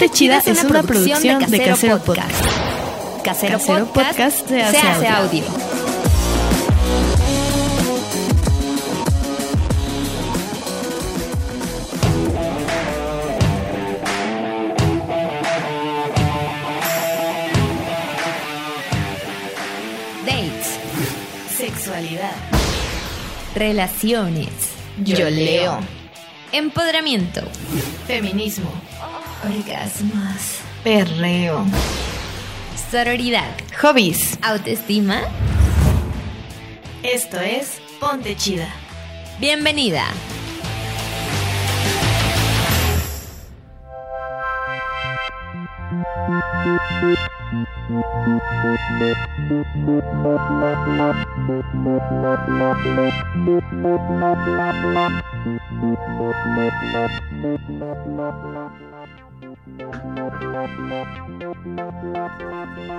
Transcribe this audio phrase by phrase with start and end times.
[0.00, 2.46] Ponte Chida es una producción de Casero Podcast.
[3.22, 3.58] Casero
[3.92, 5.44] Podcast se hace audio.
[20.24, 20.78] Dates.
[21.58, 22.32] Sexualidad.
[23.54, 24.48] Relaciones.
[25.04, 25.78] Yo leo.
[26.52, 27.42] Empoderamiento.
[28.06, 28.70] Feminismo.
[29.42, 30.60] Orgasmos.
[30.84, 31.64] Perreo.
[32.90, 33.50] Sororidad.
[33.80, 34.38] Hobbies.
[34.42, 35.22] Autoestima.
[37.02, 38.68] Esto es Ponte Chida.
[39.38, 40.04] Bienvenida.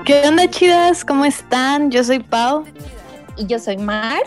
[0.05, 1.05] ¿Qué onda, chidas?
[1.05, 1.91] ¿Cómo están?
[1.91, 2.65] Yo soy Pau.
[3.37, 4.21] Y yo soy Mar.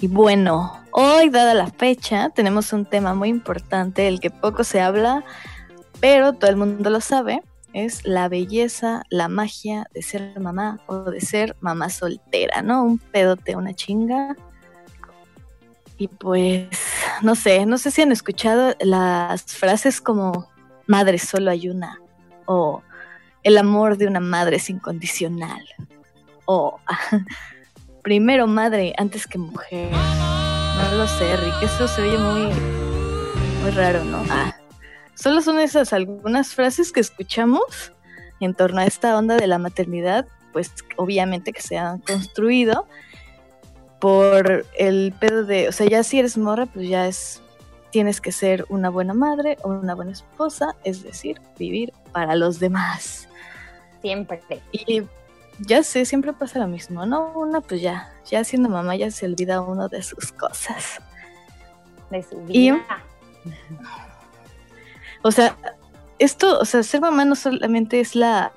[0.00, 4.80] Y bueno, hoy, dada la fecha, tenemos un tema muy importante del que poco se
[4.80, 5.24] habla,
[6.00, 7.42] pero todo el mundo lo sabe.
[7.72, 12.84] Es la belleza, la magia de ser mamá o de ser mamá soltera, ¿no?
[12.84, 14.36] Un pedote, una chinga.
[15.96, 16.68] Y pues,
[17.22, 20.53] no sé, no sé si han escuchado las frases como
[20.86, 22.00] madre solo hay una
[22.46, 22.82] o
[23.42, 25.64] el amor de una madre es incondicional
[26.46, 26.78] o
[28.02, 29.90] primero madre antes que mujer.
[29.90, 32.52] No lo sé, Rick, eso se oye muy,
[33.62, 34.22] muy raro, ¿no?
[34.28, 34.54] Ah,
[35.14, 37.92] solo son esas algunas frases que escuchamos
[38.40, 42.86] en torno a esta onda de la maternidad, pues obviamente que se han construido
[44.00, 47.40] por el pedo de, o sea, ya si eres morra, pues ya es,
[47.94, 52.58] tienes que ser una buena madre o una buena esposa, es decir, vivir para los
[52.58, 53.28] demás.
[54.02, 54.42] Siempre.
[54.72, 55.04] Y
[55.60, 57.30] ya sé, siempre pasa lo mismo, ¿no?
[57.36, 61.00] Una, pues ya, ya siendo mamá ya se olvida uno de sus cosas.
[62.10, 62.84] De su vida.
[65.22, 65.56] o sea,
[66.18, 68.52] esto, o sea, ser mamá no solamente es la,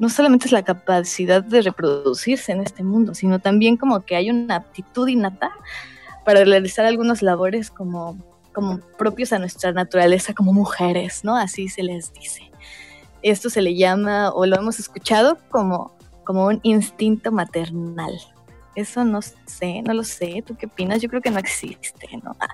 [0.00, 4.28] no solamente es la capacidad de reproducirse en este mundo, sino también como que hay
[4.28, 5.52] una aptitud innata
[6.24, 8.18] para realizar algunas labores como,
[8.56, 11.36] como propios a nuestra naturaleza como mujeres, ¿no?
[11.36, 12.50] Así se les dice.
[13.20, 15.94] Esto se le llama, o lo hemos escuchado, como,
[16.24, 18.18] como un instinto maternal.
[18.74, 20.42] Eso no sé, no lo sé.
[20.46, 21.02] ¿Tú qué opinas?
[21.02, 22.34] Yo creo que no existe, ¿no?
[22.40, 22.48] Ah.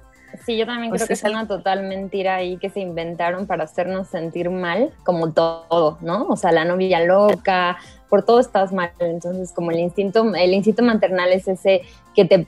[0.45, 3.47] Sí, yo también Pues creo que es es una total mentira ahí que se inventaron
[3.47, 6.27] para hacernos sentir mal, como todo, ¿no?
[6.27, 8.91] O sea, la novia loca, por todo estás mal.
[8.99, 11.83] Entonces, como el instinto, el instinto maternal es ese
[12.17, 12.45] que te,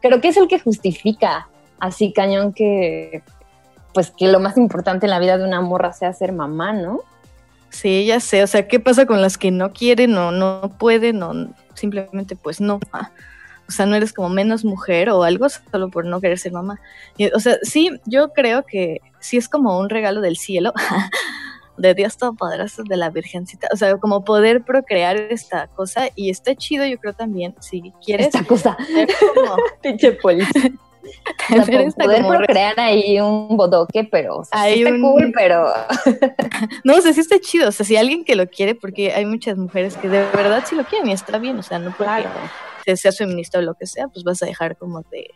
[0.00, 1.48] creo que es el que justifica
[1.82, 3.24] así cañón que,
[3.92, 7.00] pues que lo más importante en la vida de una morra sea ser mamá, ¿no?
[7.70, 8.44] Sí, ya sé.
[8.44, 12.60] O sea, ¿qué pasa con las que no quieren o no pueden o simplemente pues
[12.60, 12.78] no?
[13.68, 16.80] O sea, no eres como menos mujer o algo solo por no querer ser mamá.
[17.16, 20.72] Y, o sea, sí, yo creo que sí es como un regalo del cielo,
[21.78, 23.66] de Dios Todopoderoso, de la Virgencita.
[23.72, 28.28] O sea, como poder procrear esta cosa y está chido, yo creo también, si quieres.
[28.28, 28.76] Esta cosa,
[29.82, 30.70] pinche policía.
[31.96, 35.32] poder como re- procrear ahí un bodoque, pero o sea, sí Hay está un- cool,
[35.34, 35.66] pero
[36.84, 37.68] No, o sea, sí está chido.
[37.68, 40.74] O sea, si alguien que lo quiere, porque hay muchas mujeres que de verdad sí
[40.76, 41.58] lo quieren y está bien.
[41.58, 42.30] O sea, no porque claro.
[42.96, 45.30] seas feminista o lo que sea, pues vas a dejar como de,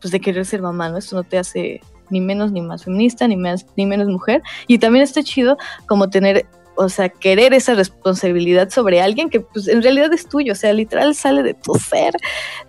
[0.00, 0.98] pues de querer ser mamá, ¿no?
[0.98, 1.80] Esto no te hace
[2.10, 4.42] ni menos ni más feminista, ni más, ni menos mujer.
[4.66, 5.56] Y también está chido
[5.86, 10.52] como tener, o sea, querer esa responsabilidad sobre alguien que pues en realidad es tuyo,
[10.52, 12.14] o sea, literal sale de tu ser,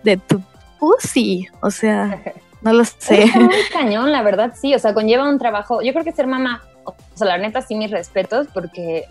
[0.04, 0.40] de tu
[0.78, 2.22] pussy, o sea,
[2.62, 3.24] no lo sé.
[3.24, 4.74] Está muy cañón, la verdad, sí.
[4.74, 5.82] O sea, conlleva un trabajo.
[5.82, 9.04] Yo creo que ser mamá, o sea, la neta, sí, mis respetos, porque.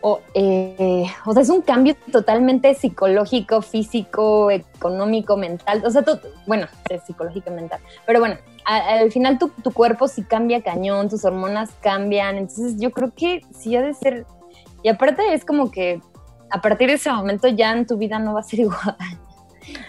[0.00, 5.82] O, eh, o sea, es un cambio totalmente psicológico, físico, económico, mental.
[5.84, 7.80] O sea, to- bueno, es psicológico y mental.
[8.06, 12.38] Pero bueno, al final tu, tu cuerpo sí cambia cañón, tus hormonas cambian.
[12.38, 14.24] Entonces, yo creo que sí ha de ser.
[14.84, 16.00] Y aparte, es como que
[16.50, 18.96] a partir de ese momento ya en tu vida no va a ser igual.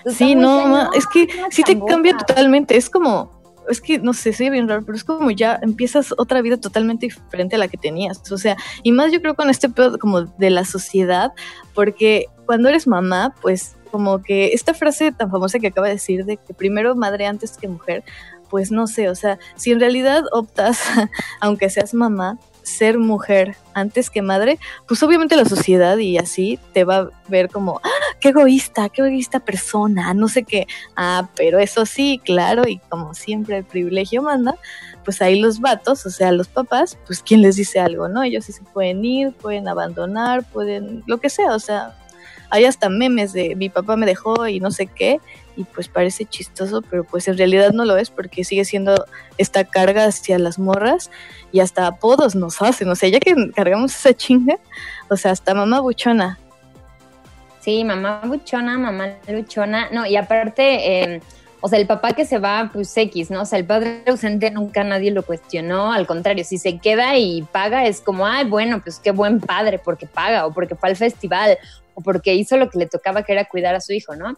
[0.05, 2.77] Sí, no, ma, es que sí te cambia totalmente.
[2.77, 3.39] Es como,
[3.69, 7.07] es que no sé, soy bien raro, pero es como ya empiezas otra vida totalmente
[7.07, 8.31] diferente a la que tenías.
[8.31, 11.31] O sea, y más yo creo con este pedo como de la sociedad,
[11.73, 16.25] porque cuando eres mamá, pues como que esta frase tan famosa que acaba de decir
[16.25, 18.03] de que primero madre antes que mujer,
[18.49, 20.81] pues no sé, o sea, si en realidad optas,
[21.41, 26.83] aunque seas mamá, ser mujer antes que madre, pues obviamente la sociedad y así te
[26.83, 27.89] va a ver como, "Ah,
[28.19, 30.67] qué egoísta, qué egoísta persona, no sé qué.
[30.95, 34.55] Ah, pero eso sí, claro, y como siempre el privilegio manda,
[35.05, 38.23] pues ahí los vatos, o sea, los papás, pues quién les dice algo, ¿no?
[38.23, 41.95] Ellos sí se pueden ir, pueden abandonar, pueden, lo que sea, o sea,
[42.51, 45.19] hay hasta memes de mi papá me dejó y no sé qué,
[45.59, 49.05] y pues parece chistoso, pero pues en realidad no lo es porque sigue siendo
[49.37, 51.11] esta carga hacia las morras
[51.51, 54.55] y hasta apodos nos hacen, o sea, ya que cargamos esa chinga,
[55.09, 56.39] o sea, hasta mamá buchona.
[57.59, 61.15] Sí, mamá buchona, mamá luchona, no, y aparte...
[61.15, 61.21] Eh,
[61.61, 63.41] o sea, el papá que se va, pues X, ¿no?
[63.41, 67.41] O sea, el padre ausente nunca nadie lo cuestionó, al contrario, si se queda y
[67.41, 70.95] paga es como, ay, bueno, pues qué buen padre porque paga o porque fue al
[70.95, 71.57] festival
[71.95, 74.37] o porque hizo lo que le tocaba que era cuidar a su hijo, ¿no?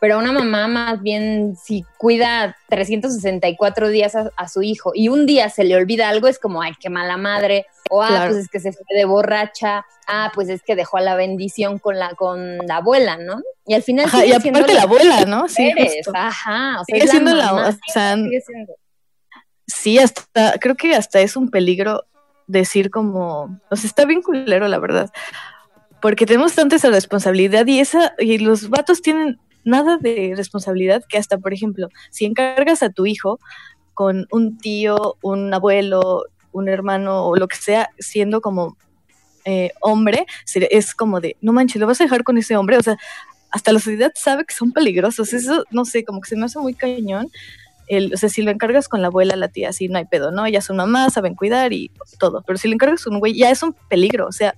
[0.00, 5.50] Pero una mamá más bien si cuida 364 días a, su hijo y un día
[5.50, 8.60] se le olvida algo es como, ay, qué mala madre, o ah, pues es que
[8.60, 12.58] se fue de borracha, ah, pues es que dejó a la bendición con la, con
[12.66, 13.42] la abuela, ¿no?
[13.66, 15.48] Y al final ajá, y aparte la, abuela, ¿no?
[15.48, 15.70] Sí,
[16.14, 18.16] ajá, o sea, sigue siendo la, o sea,
[19.66, 22.06] sí, hasta, creo que hasta es un peligro
[22.46, 25.10] decir como, o sea, está bien culero, la verdad,
[26.00, 31.18] porque tenemos tanta esa responsabilidad y esa, y los vatos tienen nada de responsabilidad que
[31.18, 33.38] hasta, por ejemplo, si encargas a tu hijo
[33.94, 38.76] con un tío, un abuelo, un hermano o lo que sea, siendo como
[39.44, 42.82] eh, hombre, es como de, no manches, lo vas a dejar con ese hombre, o
[42.82, 42.96] sea,
[43.50, 46.58] hasta la sociedad sabe que son peligrosos, eso, no sé, como que se me hace
[46.58, 47.28] muy cañón.
[47.88, 50.30] El, o sea, si lo encargas con la abuela, la tía, así no hay pedo,
[50.30, 50.46] ¿no?
[50.46, 51.90] Ellas son mamás, saben cuidar y
[52.20, 52.44] todo.
[52.46, 54.54] Pero si lo encargas con un güey, ya es un peligro, o sea,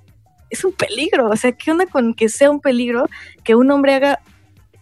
[0.51, 1.31] es un peligro.
[1.31, 3.07] O sea, ¿qué onda con que sea un peligro
[3.43, 4.21] que un hombre haga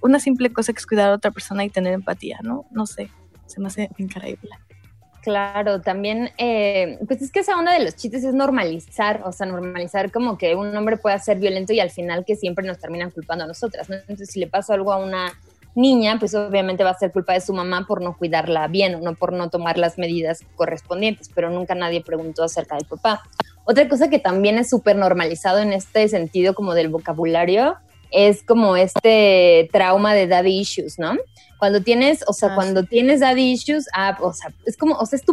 [0.00, 2.67] una simple cosa que es cuidar a otra persona y tener empatía, ¿no?
[2.70, 3.11] No sé,
[3.47, 4.50] se me hace increíble.
[5.23, 9.47] Claro, también, eh, pues es que esa onda de los chistes es normalizar, o sea,
[9.47, 13.11] normalizar como que un hombre pueda ser violento y al final que siempre nos terminan
[13.11, 13.97] culpando a nosotras, ¿no?
[13.97, 15.35] Entonces, si le pasa algo a una
[15.75, 19.00] niña, pues obviamente va a ser culpa de su mamá por no cuidarla bien o
[19.00, 23.23] no por no tomar las medidas correspondientes, pero nunca nadie preguntó acerca del papá.
[23.64, 27.76] Otra cosa que también es súper normalizado en este sentido como del vocabulario
[28.10, 31.16] es como este trauma de daddy issues, ¿no?
[31.58, 35.06] Cuando tienes, o sea, ah, cuando tienes daddy issues, ah, o sea, es como, o
[35.06, 35.24] sea, es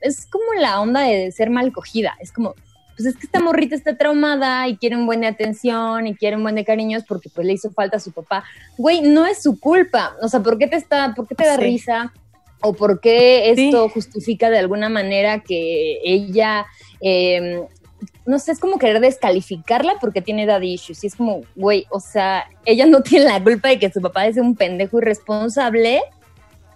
[0.00, 2.54] es como la onda de ser mal cogida, es como,
[2.96, 6.36] pues es que esta morrita está traumada y quiere un buen de atención y quiere
[6.36, 8.44] un buen de cariños porque pues le hizo falta a su papá.
[8.76, 11.56] Güey, no es su culpa, o sea, ¿por qué te está, por qué te da
[11.56, 12.12] risa?
[12.60, 16.66] ¿O por qué esto justifica de alguna manera que ella
[17.00, 17.66] eh,
[18.26, 21.04] no sé, es como querer descalificarla porque tiene daddy issues.
[21.04, 24.26] Y es como, güey, o sea, ella no tiene la culpa de que su papá
[24.26, 26.02] es un pendejo irresponsable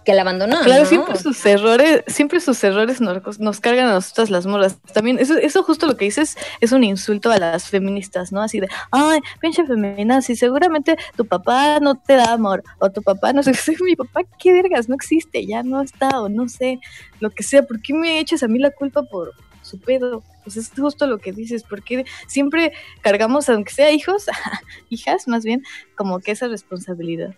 [0.05, 0.61] que la abandonó.
[0.61, 4.77] Claro, siempre sus errores, siempre sus errores nos, nos, cargan a nosotras las morras.
[4.93, 8.41] También, eso, eso justo lo que dices es un insulto a las feministas, ¿no?
[8.41, 13.01] Así de, ay, pinche femenina, si seguramente tu papá no te da amor, o tu
[13.01, 13.51] papá no sé,
[13.83, 16.79] mi papá, qué vergas, no existe, ya no está, o no sé,
[17.19, 19.33] lo que sea, ¿por qué me echas a mí la culpa por
[19.65, 20.23] su pedo?
[20.43, 22.71] Pues es justo lo que dices, porque siempre
[23.01, 24.25] cargamos, aunque sea hijos,
[24.89, 25.63] hijas más bien,
[25.95, 27.35] como que esa responsabilidad.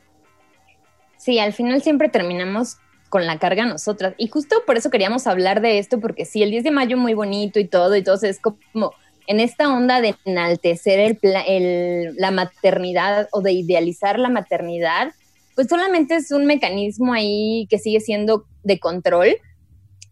[1.17, 2.77] Sí, al final siempre terminamos
[3.09, 4.13] con la carga nosotras.
[4.17, 7.13] Y justo por eso queríamos hablar de esto, porque sí, el 10 de mayo muy
[7.13, 8.93] bonito y todo, y todo es como
[9.27, 15.11] en esta onda de enaltecer el, el, la maternidad o de idealizar la maternidad,
[15.55, 19.37] pues solamente es un mecanismo ahí que sigue siendo de control,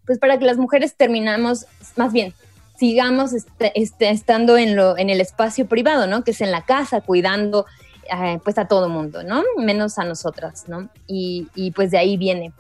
[0.06, 2.34] pues para que las mujeres terminamos, más bien,
[2.78, 6.24] sigamos este, este, estando en, lo, en el espacio privado, ¿no?
[6.24, 7.66] Que es en la casa, cuidando
[8.12, 9.44] eh, pues a todo mundo, ¿no?
[9.58, 10.90] Menos a nosotras, ¿no?
[11.08, 12.54] Y, pues de ahí viene.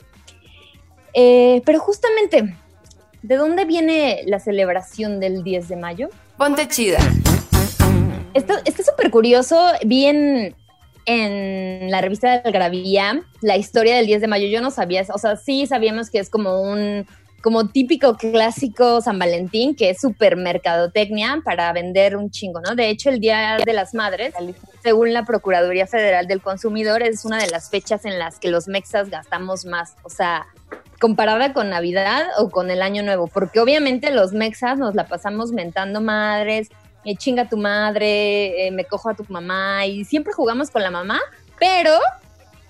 [1.13, 2.55] Eh, pero justamente,
[3.21, 6.09] ¿de dónde viene la celebración del 10 de mayo?
[6.37, 6.99] Ponte chida.
[8.33, 10.55] Está súper curioso, bien
[11.05, 14.47] en la revista de Algravía la historia del 10 de mayo.
[14.47, 17.05] Yo no sabía, o sea, sí sabíamos que es como un
[17.45, 22.73] como típico clásico San Valentín, que es super mercadotecnia para vender un chingo, ¿no?
[22.73, 24.33] De hecho, el Día de las Madres,
[24.81, 28.67] según la Procuraduría Federal del Consumidor, es una de las fechas en las que los
[28.67, 29.93] mexas gastamos más.
[30.01, 30.47] O sea,
[30.99, 35.51] comparada con Navidad o con el Año Nuevo, porque obviamente los mexas nos la pasamos
[35.51, 36.69] mentando madres,
[37.05, 40.89] me chinga tu madre, eh, me cojo a tu mamá y siempre jugamos con la
[40.89, 41.21] mamá,
[41.59, 41.91] pero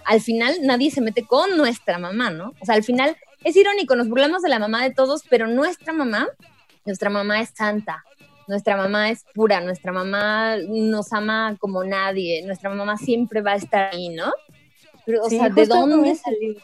[0.03, 2.53] al final nadie se mete con nuestra mamá, ¿no?
[2.59, 3.15] O sea, al final
[3.45, 6.27] es irónico, nos burlamos de la mamá de todos, pero nuestra mamá,
[6.83, 8.03] nuestra mamá es santa,
[8.47, 13.55] nuestra mamá es pura, nuestra mamá nos ama como nadie, nuestra mamá siempre va a
[13.55, 14.33] estar ahí, ¿no?
[15.05, 16.55] Pero, o sea, ¿de dónde salió?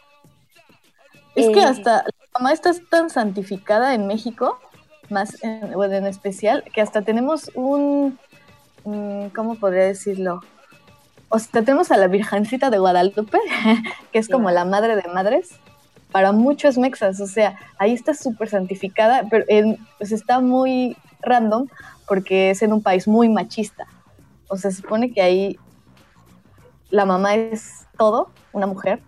[1.35, 4.59] Es que eh, hasta la mamá está tan santificada en México,
[5.09, 8.17] más en, bueno, en especial, que hasta tenemos un,
[8.85, 10.41] mm, ¿cómo podría decirlo?
[11.31, 13.39] o sea, tenemos a la Virgencita de Guadalupe,
[14.11, 15.51] que es como la madre de madres,
[16.11, 19.45] para muchos mexas, o sea, ahí está súper santificada, pero
[19.97, 21.67] pues está muy random
[22.07, 23.87] porque es en un país muy machista.
[24.47, 25.57] O sea, se supone que ahí
[26.89, 29.01] la mamá es todo, una mujer,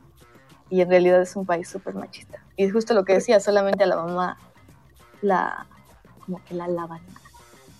[0.70, 2.40] y en realidad es un país súper machista.
[2.56, 4.38] Y justo lo que decía, solamente a la mamá
[5.22, 5.66] la,
[6.26, 7.02] como que la alaban.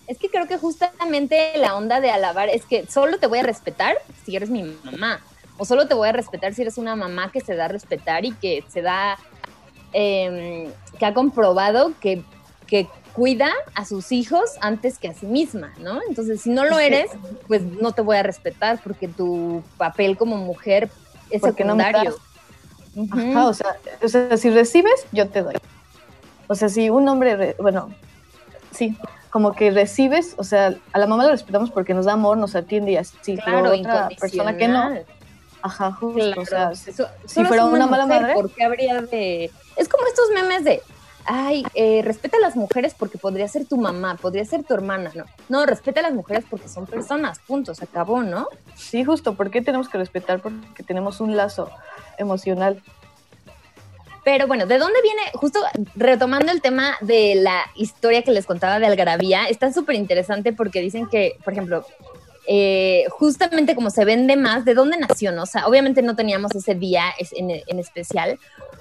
[0.06, 3.42] Es que creo que justamente la onda de alabar es que solo te voy a
[3.42, 5.20] respetar si eres mi mamá.
[5.56, 8.24] O solo te voy a respetar si eres una mamá que se da a respetar
[8.24, 9.16] y que se da,
[9.92, 12.22] em, que ha comprobado que,
[12.66, 16.00] que cuida a sus hijos antes que a sí misma, ¿no?
[16.08, 17.10] Entonces, si no lo eres,
[17.46, 20.90] pues no te voy a respetar porque tu papel como mujer
[21.30, 22.16] es secundario.
[22.94, 25.54] No o, sea, o sea, si recibes, yo te doy.
[26.48, 27.90] O sea, si un hombre, bueno,
[28.70, 28.96] sí,
[29.30, 32.54] como que recibes, o sea, a la mamá la respetamos porque nos da amor, nos
[32.54, 34.94] atiende y así, claro, pero otra persona que no.
[35.64, 36.92] Ajá, justo, o sea, si,
[37.42, 40.82] fuera una, mala madre, ¿por qué habría de Es como estos memes de
[41.24, 45.10] ay, eh, respeta a las mujeres porque podría ser tu mamá, podría ser tu hermana,
[45.14, 45.24] no.
[45.48, 48.48] No, respeta a las mujeres porque son personas, punto, se acabó, ¿no?
[48.74, 50.40] Sí, justo, ¿por qué tenemos que respetar?
[50.40, 51.70] Porque tenemos un lazo
[52.18, 52.82] emocional.
[54.22, 55.22] Pero bueno, ¿de dónde viene?
[55.32, 55.60] Justo
[55.94, 60.82] retomando el tema de la historia que les contaba de Algarabía, está súper interesante porque
[60.82, 61.86] dicen que, por ejemplo,
[62.46, 65.32] eh, justamente como se vende más, ¿de dónde nació?
[65.32, 65.42] No?
[65.42, 68.38] O sea, obviamente no teníamos ese día en, en especial,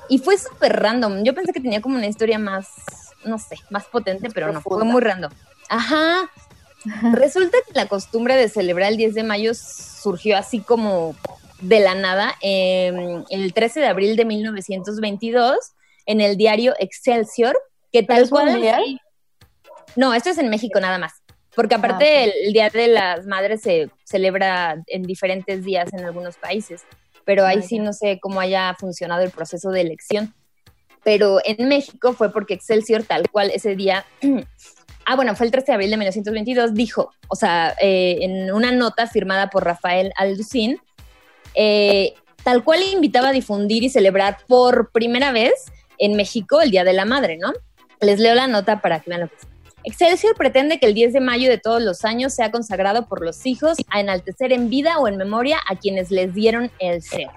[0.10, 1.24] y fue súper random.
[1.24, 2.68] Yo pensé que tenía como una historia más,
[3.26, 5.32] no sé, más potente, pero no, fue muy random.
[5.70, 6.30] Ajá.
[7.14, 11.16] Resulta que la costumbre de celebrar el 10 de mayo surgió así como
[11.62, 15.56] de la nada em, el 13 de abril de 1922
[16.06, 17.58] en el diario Excelsior,
[17.92, 19.00] que tal cual...
[19.96, 21.14] No, esto es en México nada más.
[21.56, 26.38] Porque aparte ah, el, Día de las Madres se celebra en diferentes días en algunos
[26.38, 26.84] países
[27.26, 30.34] pero ahí sí no sé cómo haya funcionado el proceso de elección.
[31.04, 34.06] Pero en México fue porque Excelsior, tal cual ese día,
[35.06, 38.72] ah, bueno, fue el 13 de abril de 1922, dijo, o sea, eh, en una
[38.72, 40.80] nota firmada por Rafael Alducín,
[41.56, 45.54] eh, tal cual invitaba a difundir y celebrar por primera vez
[45.98, 47.54] en México el Día de la Madre, ¿no?
[48.00, 49.53] Les leo la nota para que vean lo que es.
[49.84, 53.46] Excelsior pretende que el 10 de mayo de todos los años sea consagrado por los
[53.46, 57.28] hijos a enaltecer en vida o en memoria a quienes les dieron el ser.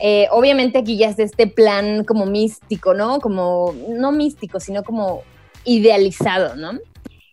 [0.00, 3.20] Eh, obviamente aquí ya es este plan como místico, ¿no?
[3.20, 5.22] Como, no místico, sino como
[5.64, 6.78] idealizado, ¿no?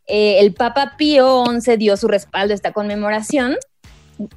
[0.07, 3.55] Eh, el Papa Pío XI dio su respaldo a esta conmemoración,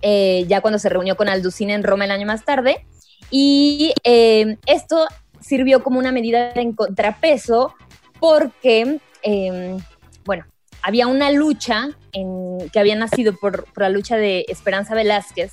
[0.02, 2.84] eh, ya cuando se reunió con Alducín en Roma el año más tarde,
[3.30, 5.06] y esto
[5.40, 7.74] sirvió como una medida de contrapeso
[8.20, 9.78] porque Em,
[10.24, 10.44] bueno,
[10.82, 15.52] había una lucha en, que había nacido por, la lucha de Esperanza Velázquez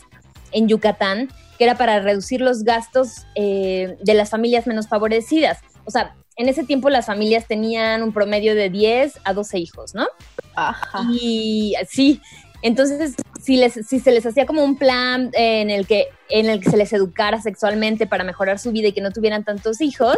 [0.52, 5.60] en Yucatán, que era para reducir los gastos eh, de las familias menos favorecidas.
[5.86, 9.94] O sea, en ese tiempo las familias tenían un promedio de 10 a 12 hijos,
[9.94, 10.08] ¿no?
[10.56, 11.06] Ajá.
[11.12, 12.22] Y sí,
[12.62, 16.60] entonces si, les, si se les hacía como un plan en el, que, en el
[16.62, 20.18] que se les educara sexualmente para mejorar su vida y que no tuvieran tantos hijos,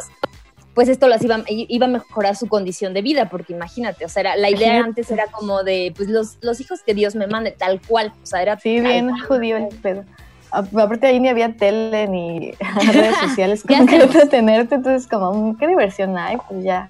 [0.74, 4.22] pues esto las iba, iba a mejorar su condición de vida, porque imagínate, o sea,
[4.22, 7.52] era, la idea antes era como de, pues los, los hijos que Dios me mande,
[7.52, 8.58] tal cual, o sea, era...
[8.60, 10.06] Sí, bien judío el pedo.
[10.52, 12.52] Aparte ahí ni había tele ni
[12.94, 16.90] redes sociales como que entretenerte, entonces como, mm, qué diversión hay, pues ya,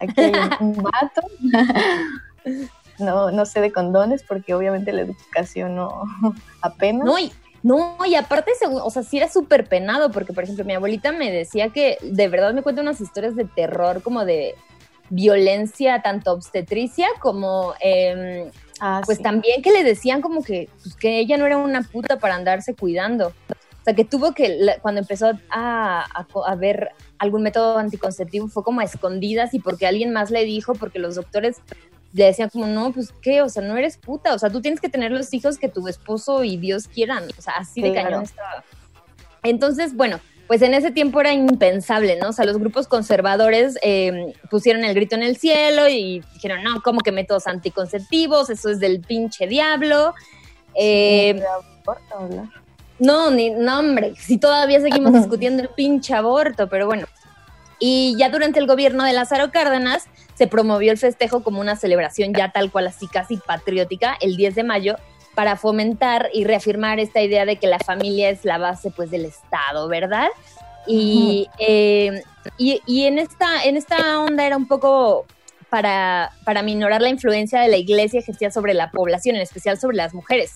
[0.00, 1.22] aquí hay un, vato.
[2.98, 6.04] no, no sé de condones porque obviamente la educación no
[6.62, 7.04] apenas.
[7.04, 10.74] No, y, no, y aparte, o sea, sí era súper penado, porque, por ejemplo, mi
[10.74, 14.54] abuelita me decía que de verdad me cuenta unas historias de terror, como de
[15.10, 18.50] violencia, tanto obstetricia como, em,
[18.80, 22.18] ah, pues también que le decían como que, pues, que ella no era una puta
[22.18, 23.28] para andarse cuidando.
[23.28, 26.04] O sea, que tuvo que, cuando empezó a,
[26.46, 30.74] a, ver algún método anticonceptivo, fue como a escondidas y porque alguien más le dijo,
[30.74, 31.56] porque los doctores
[32.12, 34.80] le decían como, no, pues qué, o sea, no eres puta, o sea, tú tienes
[34.80, 38.24] que tener los hijos que tu esposo y Dios quieran, o sea, así de cañón
[38.24, 38.64] estaba.
[39.42, 42.30] Entonces, bueno, pues en ese tiempo era impensable, ¿no?
[42.30, 46.82] O sea, los grupos conservadores em, pusieron el grito en el cielo y dijeron, no,
[46.82, 48.50] ¿cómo que métodos anticonceptivos?
[48.50, 50.12] Eso es del pinche diablo.
[50.74, 51.40] Eh,
[52.98, 57.06] no, ni, no, hombre, si todavía seguimos discutiendo el pinche aborto, pero bueno.
[57.78, 60.08] Y ya durante el gobierno de Lázaro Cárdenas,
[60.40, 64.54] se promovió el festejo como una celebración ya tal cual así casi patriótica el 10
[64.54, 64.96] de mayo
[65.34, 69.26] para fomentar y reafirmar esta idea de que la familia es la base pues del
[69.26, 70.28] Estado, ¿verdad?
[70.86, 72.22] Y, eh,
[72.56, 75.26] y, en, esta, en esta onda era un poco
[75.68, 79.98] para, para minorar la influencia de la iglesia ejercida sobre la población, en especial sobre
[79.98, 80.54] las mujeres.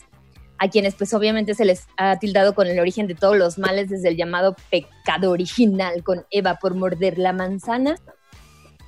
[0.56, 3.90] a quienes pues obviamente se les ha tildado con el origen de todos los males
[3.90, 7.96] desde el llamado pecado original con Eva por morder la manzana.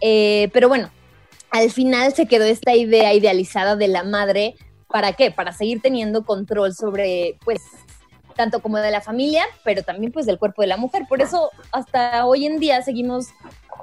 [0.00, 0.90] Eh, pero bueno,
[1.50, 4.54] al final se quedó esta idea idealizada de la madre,
[4.88, 5.30] ¿para qué?
[5.30, 7.60] Para seguir teniendo control sobre, pues,
[8.36, 11.04] tanto como de la familia, pero también pues del cuerpo de la mujer.
[11.08, 13.28] Por eso hasta hoy en día seguimos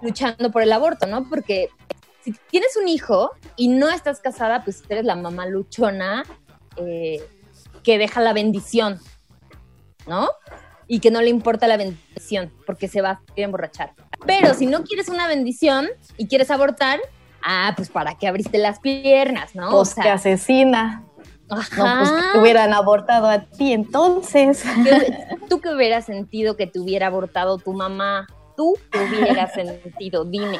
[0.01, 1.27] luchando por el aborto, ¿no?
[1.27, 1.69] Porque
[2.23, 6.23] si tienes un hijo y no estás casada, pues eres la mamá luchona
[6.77, 7.21] eh,
[7.83, 8.99] que deja la bendición,
[10.07, 10.29] ¿no?
[10.87, 13.93] Y que no le importa la bendición porque se va a emborrachar.
[14.25, 15.87] Pero si no quieres una bendición
[16.17, 16.99] y quieres abortar,
[17.41, 19.69] ah, pues para qué abriste las piernas, ¿no?
[19.69, 21.03] Pues que asesina.
[21.49, 21.77] Ajá.
[21.77, 24.63] No, pues que te hubieran abortado a ti entonces.
[25.49, 28.27] ¿Tú qué hubieras sentido que te hubiera abortado tu mamá?
[28.55, 30.25] ¿Tú qué hubieras sentido?
[30.25, 30.59] Dime.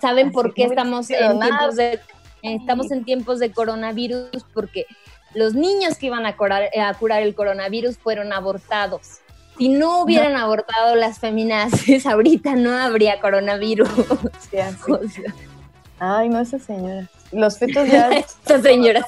[0.00, 2.00] ¿Saben por qué estamos en tiempos de
[2.42, 4.44] estamos en tiempos de coronavirus?
[4.52, 4.86] Porque
[5.34, 9.20] los niños que iban a curar, a curar el coronavirus fueron abortados.
[9.58, 13.88] Si no hubieran abortado las feminazis, ahorita no habría coronavirus.
[15.98, 17.08] Ay, no, esa señora.
[17.32, 18.08] Los fetos ya.
[18.12, 19.06] Estas señoras.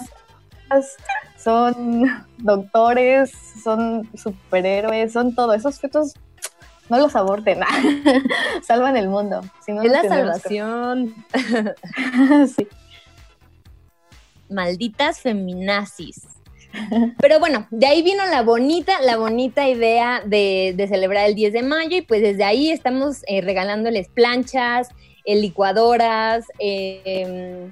[1.37, 5.55] Son doctores, son superhéroes, son todo.
[5.55, 6.15] Esos fetos
[6.89, 7.61] no los aborten.
[8.63, 9.43] Salvan el mundo.
[9.67, 11.15] es la salvación.
[12.57, 12.69] sí.
[14.49, 16.36] Malditas feminazis.
[17.19, 21.63] Pero bueno, de ahí vino la bonita, la bonita idea de, celebrar el 10 de
[21.63, 24.89] mayo y pues desde ahí estamos eh, regalándoles planchas,
[25.25, 27.69] eh, licuadoras, eh,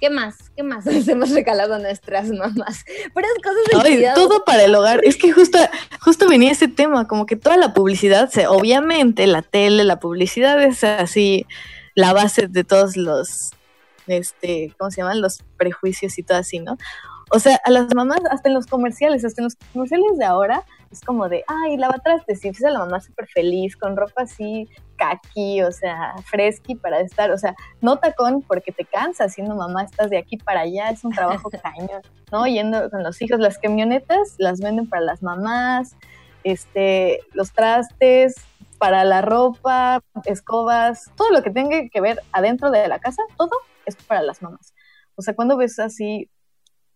[0.00, 0.50] ¿qué más?
[0.56, 2.84] ¿Qué más les hemos regalado a nuestras mamás?
[3.12, 5.00] Puras cosas de Todo para el hogar.
[5.04, 5.58] Es que justo,
[6.00, 10.62] justo venía ese tema, como que toda la publicidad, se, obviamente la tele, la publicidad
[10.62, 11.46] es así
[11.94, 13.50] la base de todos los,
[14.06, 15.20] este, ¿cómo se llaman?
[15.20, 16.76] Los prejuicios y todo así, ¿no?
[17.32, 20.64] O sea, a las mamás, hasta en los comerciales, hasta en los comerciales de ahora,
[20.90, 24.68] es como de, ay, lavatrastes, y ves a la mamá súper feliz, con ropa así,
[24.96, 29.84] kaki, o sea, fresqui para estar, o sea, no tacón porque te cansas siendo mamá,
[29.84, 32.48] estás de aquí para allá, es un trabajo cañón, ¿no?
[32.48, 35.96] Yendo con los hijos, las camionetas las venden para las mamás,
[36.42, 38.34] este, los trastes,
[38.78, 43.52] para la ropa, escobas, todo lo que tenga que ver adentro de la casa, todo
[43.86, 44.74] es para las mamás.
[45.14, 46.28] O sea, cuando ves así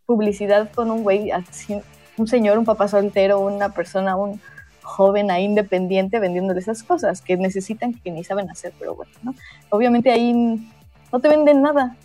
[0.07, 1.81] publicidad con un güey así,
[2.17, 4.41] un señor, un papá soltero, una persona, un
[4.83, 9.35] joven ahí independiente vendiéndole esas cosas que necesitan que ni saben hacer, pero bueno, ¿no?
[9.71, 10.61] Obviamente ahí
[11.13, 11.97] no te venden nada,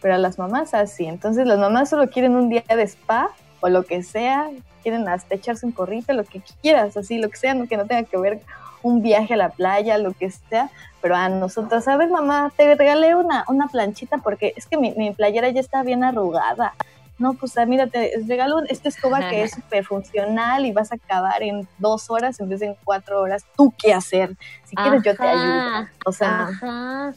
[0.00, 1.06] pero a las mamás así.
[1.06, 4.50] Entonces las mamás solo quieren un día de spa o lo que sea,
[4.82, 8.04] quieren hasta echarse un corrito, lo que quieras, así, lo que sea, que no tenga
[8.04, 8.40] que ver
[8.82, 12.52] un viaje a la playa, lo que sea, pero a nosotros, ¿sabes, mamá?
[12.56, 16.74] Te regalé una, una planchita porque es que mi, mi playera ya está bien arrugada
[17.18, 20.94] no, pues ah, mira, te regalo esta escoba que es súper funcional y vas a
[20.94, 23.44] acabar en dos horas en vez de en cuatro horas.
[23.56, 24.36] ¿Tú qué hacer?
[24.64, 25.88] Si quieres, yo te ayudo.
[26.06, 26.48] O sea.
[26.48, 27.14] Ajá.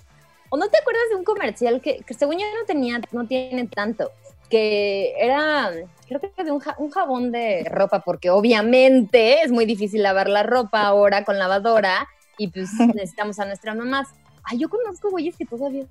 [0.49, 3.67] ¿O no te acuerdas de un comercial que, que según yo no tenía, no tiene
[3.67, 4.11] tanto?
[4.49, 5.71] Que era,
[6.07, 10.43] creo que de un, un jabón de ropa, porque obviamente es muy difícil lavar la
[10.43, 14.09] ropa ahora con lavadora y pues necesitamos a nuestras mamás.
[14.43, 15.85] Ay, yo conozco güeyes que todavía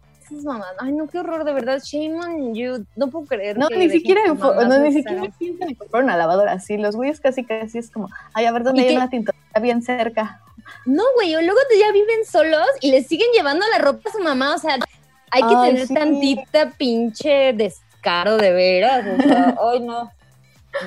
[0.45, 0.69] mamás.
[0.79, 1.81] Ay, no, qué horror, de verdad.
[1.83, 2.85] Shame on you.
[2.97, 3.59] No puedo creer.
[3.59, 6.77] No, ni siquiera, no, ni siquiera piensan en comprar una lavadora así.
[6.77, 10.41] Los güeyes casi casi es como, ay, a ver dónde hay una tinta bien cerca.
[10.87, 14.21] No, güey, o luego ya viven solos y les siguen llevando la ropa a su
[14.21, 14.55] mamá.
[14.55, 14.79] O sea,
[15.31, 19.05] hay que tener tantita pinche descaro de veras.
[19.19, 20.11] O sea, ay, no.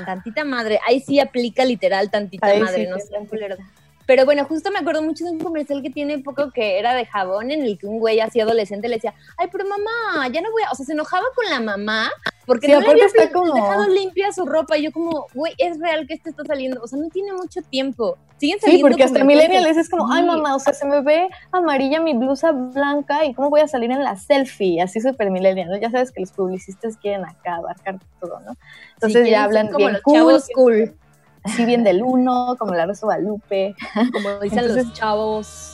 [0.06, 0.79] Tantita madre.
[0.88, 3.60] Ahí sí aplica literal tantita madre, no sean culeros.
[4.06, 7.06] Pero bueno, justo me acuerdo mucho de un comercial que tiene poco que era de
[7.06, 10.52] jabón en el que un güey así adolescente le decía, ay, pero mamá, ya no
[10.52, 10.72] voy a...
[10.72, 12.12] O sea, se enojaba con la mamá
[12.46, 14.78] porque no le había dejado limpia su ropa.
[14.78, 16.82] Y yo como, güey, es real que esto está saliendo.
[16.82, 18.18] O sea, no tiene mucho tiempo.
[18.38, 21.30] Siguen saliendo Sí, porque hasta millennials es como, ay, mamá, o sea, se me ve
[21.52, 24.82] amarilla mi blusa blanca y cómo voy a salir en la selfie.
[24.82, 25.78] Así súper millennial, ¿no?
[25.78, 28.56] Ya sabes que los publicistas quieren acá abarcar todo, ¿no?
[28.96, 30.94] Entonces ya hablan como los chavos cool
[31.43, 33.75] así bien del uno, como la Rosa Guadalupe.
[34.12, 35.69] Como dicen los chavos.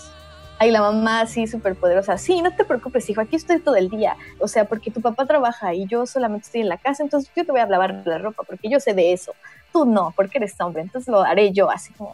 [0.62, 2.18] Ay, la mamá así súper poderosa.
[2.18, 4.18] Sí, no te preocupes, hijo, aquí estoy todo el día.
[4.40, 7.46] O sea, porque tu papá trabaja y yo solamente estoy en la casa, entonces yo
[7.46, 9.32] te voy a lavar la ropa porque yo sé de eso.
[9.72, 12.14] Tú no, porque eres hombre, entonces lo haré yo, así como,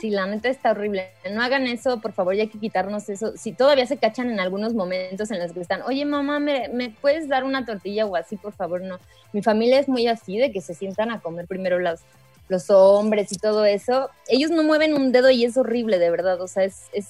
[0.00, 1.10] Sí, la neta está horrible.
[1.30, 3.36] No hagan eso, por favor, ya hay que quitarnos eso.
[3.36, 6.90] Si todavía se cachan en algunos momentos en los que están, oye mamá, ¿me, ¿me,
[6.90, 8.80] puedes dar una tortilla o así, por favor?
[8.80, 8.98] No.
[9.32, 12.00] Mi familia es muy así, de que se sientan a comer primero los,
[12.48, 14.10] los hombres y todo eso.
[14.28, 16.40] Ellos no mueven un dedo y es horrible, de verdad.
[16.40, 16.86] O sea, es...
[16.92, 17.06] es...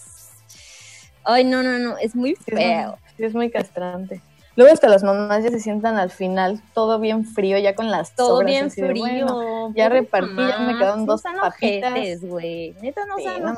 [1.25, 2.99] Ay, no, no, no, es muy feo.
[3.19, 4.23] es muy castrante.
[4.59, 8.17] Luego hasta las mamás ya se sientan al final, todo bien frío, ya con las
[8.17, 9.73] Todo bien frío.
[9.73, 12.21] ya repartí, ya me quedaron dos papitas.
[12.23, 12.75] güey.
[12.83, 13.55] Neta no sí, no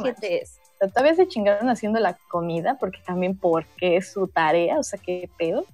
[0.91, 5.31] todavía se chingaron haciendo la comida, porque también porque es su tarea, o sea, qué
[5.39, 5.65] pedo.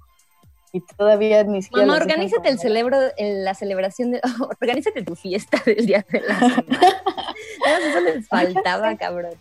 [0.73, 1.89] Y todavía ni siquiera.
[1.89, 4.21] Mamá, organízate el celebro, la celebración de.
[4.61, 6.81] organízate tu fiesta del día de la semana.
[7.81, 9.35] Eso les faltaba, cabrón.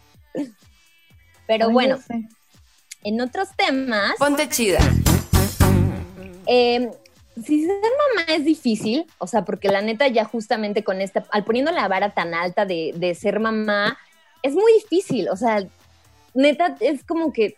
[1.46, 2.00] Pero bueno,
[3.04, 4.16] en otros temas.
[4.18, 4.80] Ponte chida.
[6.48, 6.90] Eh,
[7.44, 11.44] si ser mamá es difícil, o sea, porque la neta ya justamente con esta, al
[11.44, 13.98] poniendo la vara tan alta de, de ser mamá,
[14.42, 15.66] es muy difícil, o sea,
[16.34, 17.58] neta es como que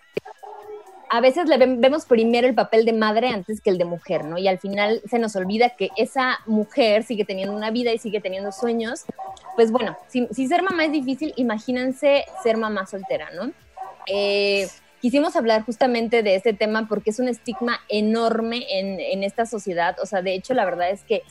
[1.10, 4.38] a veces le vemos primero el papel de madre antes que el de mujer, ¿no?
[4.38, 8.20] Y al final se nos olvida que esa mujer sigue teniendo una vida y sigue
[8.20, 9.06] teniendo sueños.
[9.56, 13.52] Pues bueno, si, ser mamá es difícil, imagínense ser mamá soltera, ¿no?
[14.08, 14.68] Eh,
[15.02, 19.96] quisimos hablar justamente de este tema porque es un estigma enorme en, esta sociedad.
[20.02, 21.24] O sea, de hecho, la verdad es que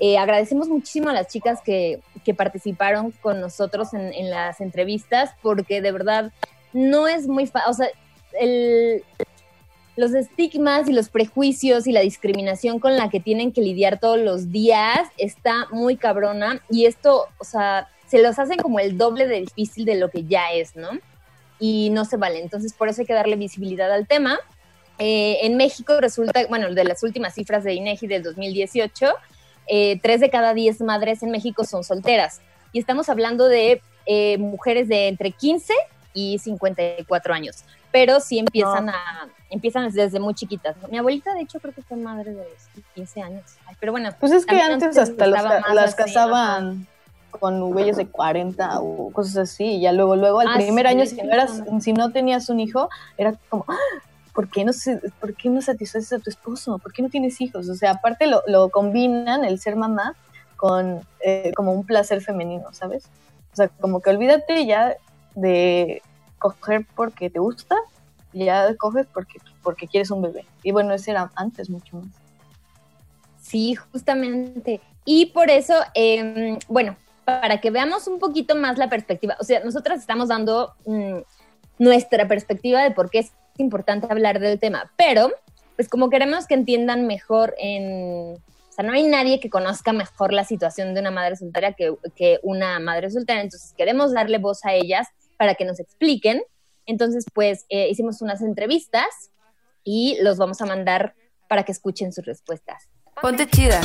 [0.00, 2.00] eh, agradecemos muchísimo a las chicas que,
[2.36, 6.32] participaron con nosotros en, las entrevistas porque de verdad
[6.72, 7.70] no es muy fácil.
[7.70, 7.88] O sea,
[9.96, 14.18] los estigmas y los prejuicios y la discriminación con la que tienen que lidiar todos
[14.18, 19.26] los días está muy cabrona y esto, o sea, se los hacen como el doble
[19.26, 20.90] de difícil de lo que ya es, ¿no?
[21.62, 22.40] Y no se vale.
[22.40, 24.36] Entonces, por eso hay que darle visibilidad al tema.
[24.98, 29.14] Eh, en México resulta, bueno, de las últimas cifras de INEGI del 2018,
[29.68, 32.40] eh, tres de cada diez madres en México son solteras.
[32.72, 35.72] Y estamos hablando de eh, mujeres de entre 15
[36.14, 37.62] y 54 años.
[37.92, 40.74] Pero sí empiezan a empiezan desde muy chiquitas.
[40.90, 42.44] Mi abuelita, de hecho, creo que fue madre de
[42.96, 43.44] 15 años.
[43.78, 44.10] pero bueno.
[44.18, 46.88] Pues es que antes hasta las casaban
[47.38, 51.04] con güeyes de 40 o cosas así, y ya luego, luego, al ah, primer año,
[51.06, 53.76] si no, eras, si no tenías un hijo, era como, ah,
[54.34, 54.72] ¿por qué no,
[55.20, 56.78] ¿por qué no satisfaces a tu esposo?
[56.78, 57.68] ¿Por qué no tienes hijos?
[57.68, 60.14] O sea, aparte lo, lo combinan, el ser mamá,
[60.56, 63.04] con eh, como un placer femenino, ¿sabes?
[63.52, 64.96] O sea, como que olvídate ya
[65.34, 66.02] de
[66.38, 67.76] coger porque te gusta,
[68.32, 70.44] ya coges porque, porque quieres un bebé.
[70.62, 72.06] Y bueno, ese era antes mucho más.
[73.40, 74.80] Sí, justamente.
[75.04, 79.36] Y por eso, eh, bueno, para que veamos un poquito más la perspectiva.
[79.40, 81.18] O sea, nosotras estamos dando mm,
[81.78, 85.30] nuestra perspectiva de por qué es importante hablar del tema, pero
[85.76, 88.36] pues como queremos que entiendan mejor en...
[88.36, 92.38] O sea, no hay nadie que conozca mejor la situación de una madre soltera que,
[92.42, 96.42] una madre soltera, entonces queremos darle voz a ellas para que nos expliquen.
[96.86, 99.30] Entonces, pues eh, hicimos unas entrevistas
[99.84, 101.14] y los vamos a mandar
[101.48, 102.88] para que escuchen sus respuestas.
[103.20, 103.80] Ponte chida.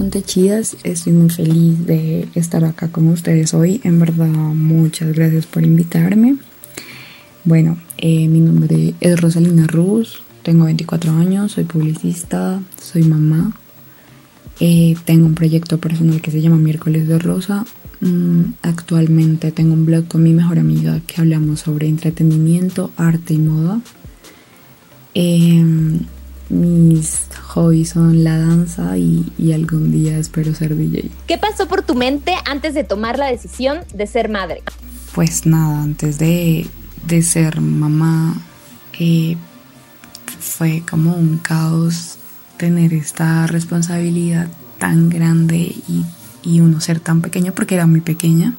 [0.00, 3.82] Ponte chidas, estoy muy feliz de estar acá con ustedes hoy.
[3.84, 6.36] En verdad, muchas gracias por invitarme.
[7.44, 13.54] Bueno, eh, mi nombre es Rosalina Ruz, tengo 24 años, soy publicista, soy mamá.
[14.58, 17.66] Eh, tengo un proyecto personal que se llama Miércoles de Rosa.
[18.00, 23.38] Mm, actualmente tengo un blog con mi mejor amiga que hablamos sobre entretenimiento, arte y
[23.38, 23.82] moda.
[25.14, 25.62] Eh,
[26.50, 31.10] mis hobbies son la danza y, algún día espero ser DJ.
[31.26, 34.62] ¿Qué pasó por tu mente antes de tomar la decisión de ser madre?
[35.14, 36.68] Pues nada, antes de,
[37.22, 38.36] ser mamá
[38.98, 39.36] eh,
[40.38, 42.18] fue como un caos
[42.56, 46.04] tener esta responsabilidad tan grande y,
[46.60, 48.54] uno ser tan pequeño porque era muy pequeña.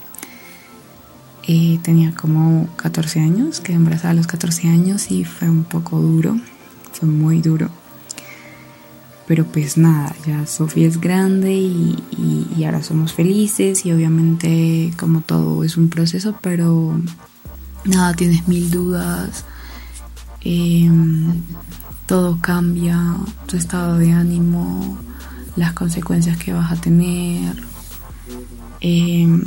[1.47, 5.99] Eh, tenía como 14 años, quedé embarazada a los 14 años y fue un poco
[5.99, 6.39] duro,
[6.93, 7.69] fue muy duro
[9.27, 15.63] pero pues nada, ya Sofía es grande y, ahora somos felices y obviamente como todo
[15.63, 16.99] es un proceso, pero
[17.85, 19.45] nada, tienes mil dudas,
[20.41, 21.41] em,
[22.05, 23.15] todo cambia,
[23.47, 24.97] tu estado de ánimo,
[25.55, 27.55] las consecuencias que vas a tener.
[28.81, 29.43] Em,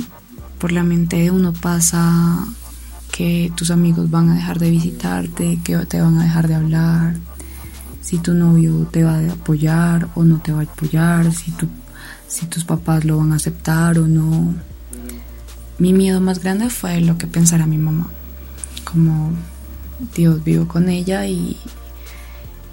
[0.59, 2.45] por la mente de uno pasa
[3.11, 7.15] que tus amigos van a dejar de visitarte, que te van a dejar de hablar,
[8.05, 11.67] si tu novio te va a apoyar o no te va a apoyar, si, tu,
[12.27, 14.53] si tus papás lo van a aceptar o no.
[15.79, 18.07] Mi miedo más grande fue lo que pensara mi mamá.
[18.83, 19.31] Como
[20.15, 21.57] Dios vivo con ella y,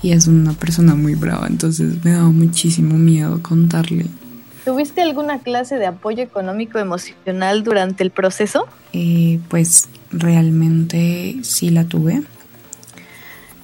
[0.03, 4.05] y es una persona muy brava, entonces me daba muchísimo miedo contarle.
[4.67, 8.67] ¿Tuviste alguna clase de apoyo económico emocional durante el proceso?
[8.93, 12.23] Eh, pues realmente sí la tuve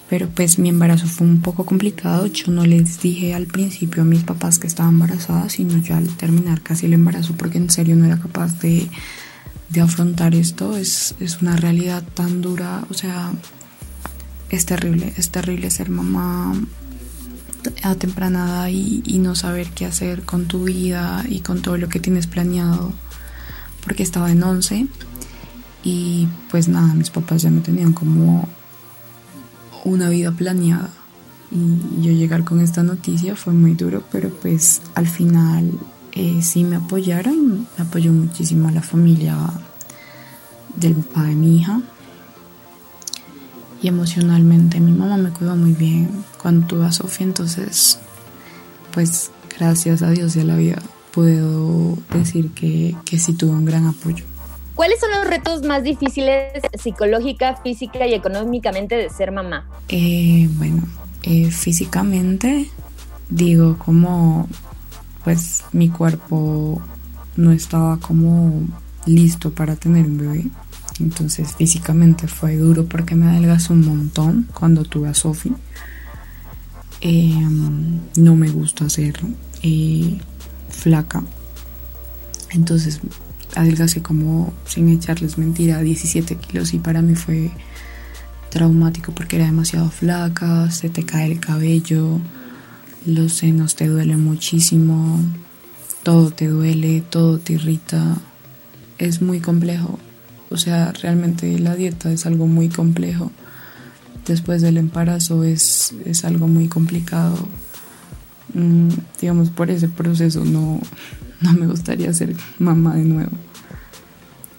[0.09, 2.25] pero pues mi embarazo fue un poco complicado.
[2.25, 6.07] Yo no les dije al principio a mis papás que estaba embarazada, sino ya al
[6.07, 8.89] terminar casi el embarazo, porque en serio no era capaz de,
[9.79, 10.75] afrontar esto.
[10.75, 13.31] Es, es una realidad tan dura, o sea,
[14.49, 16.55] es terrible, es terrible ser mamá
[17.83, 21.87] a temprana y, y no saber qué hacer con tu vida y con todo lo
[21.87, 22.93] que tienes planeado,
[23.83, 24.87] porque estaba en 11
[25.83, 28.49] y pues nada, mis papás ya me tenían como
[29.85, 30.89] una vida planeada.
[31.51, 35.71] Y yo llegar con esta noticia fue muy duro, pero pues al final
[36.11, 39.35] eh, sí me apoyaron, me apoyó muchísimo la familia
[40.75, 41.81] del papá de mi hija.
[43.81, 46.09] Y emocionalmente mi mamá me cuidó muy bien
[46.41, 47.99] cuando tuve a Sofía, entonces
[48.93, 50.81] pues gracias a Dios y a la vida
[51.13, 54.25] puedo decir que, que sí tuve un gran apoyo.
[54.79, 59.67] ¿Cuáles son los retos más difíciles psicológica, física y económicamente de ser mamá?
[59.89, 60.83] Eh, bueno,
[61.21, 62.69] eh, físicamente
[63.27, 64.47] digo como
[65.25, 66.81] pues mi cuerpo
[67.35, 68.69] no estaba como
[69.05, 70.45] listo para tener un bebé.
[71.01, 75.55] Entonces físicamente fue duro porque me adelgazó un montón cuando tuve a Sophie.
[77.01, 79.19] Em, no me gusta ser
[79.61, 80.21] eh,
[80.69, 81.21] flaca.
[82.51, 83.01] Entonces
[83.55, 87.51] adelgacé como, sin echarles mentira, 17 kilos y para mí fue
[88.49, 92.19] traumático porque era demasiado flaca, se te cae el cabello,
[93.05, 95.19] los senos te duelen muchísimo,
[96.03, 98.17] todo te duele, todo te irrita,
[98.97, 99.99] es muy complejo.
[100.49, 103.31] O sea, realmente la dieta es algo muy complejo.
[104.25, 107.47] Después del embarazo es, es algo muy complicado.
[108.53, 108.89] Mm,
[109.21, 110.79] digamos, por ese proceso no,
[111.41, 113.31] no me gustaría ser mamá de nuevo.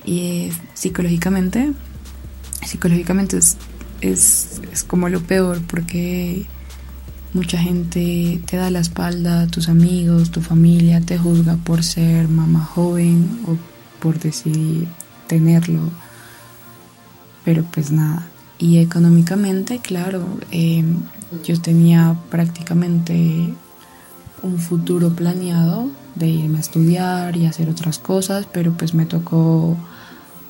[0.04, 1.72] Y psicológicamente,
[2.64, 3.56] psicológicamente es,
[4.00, 6.46] es, como lo peor porque
[7.34, 12.64] mucha gente te da la espalda, tus amigos, tu familia te juzga por ser mamá
[12.64, 13.56] joven o
[14.00, 14.88] por decidir
[15.26, 15.90] tenerlo.
[17.44, 18.26] Pero pues nada.
[18.58, 20.84] Y económicamente, claro, eh,
[21.44, 23.54] yo tenía prácticamente
[24.42, 29.76] un futuro planeado de irme a estudiar y hacer otras cosas, pero pues me tocó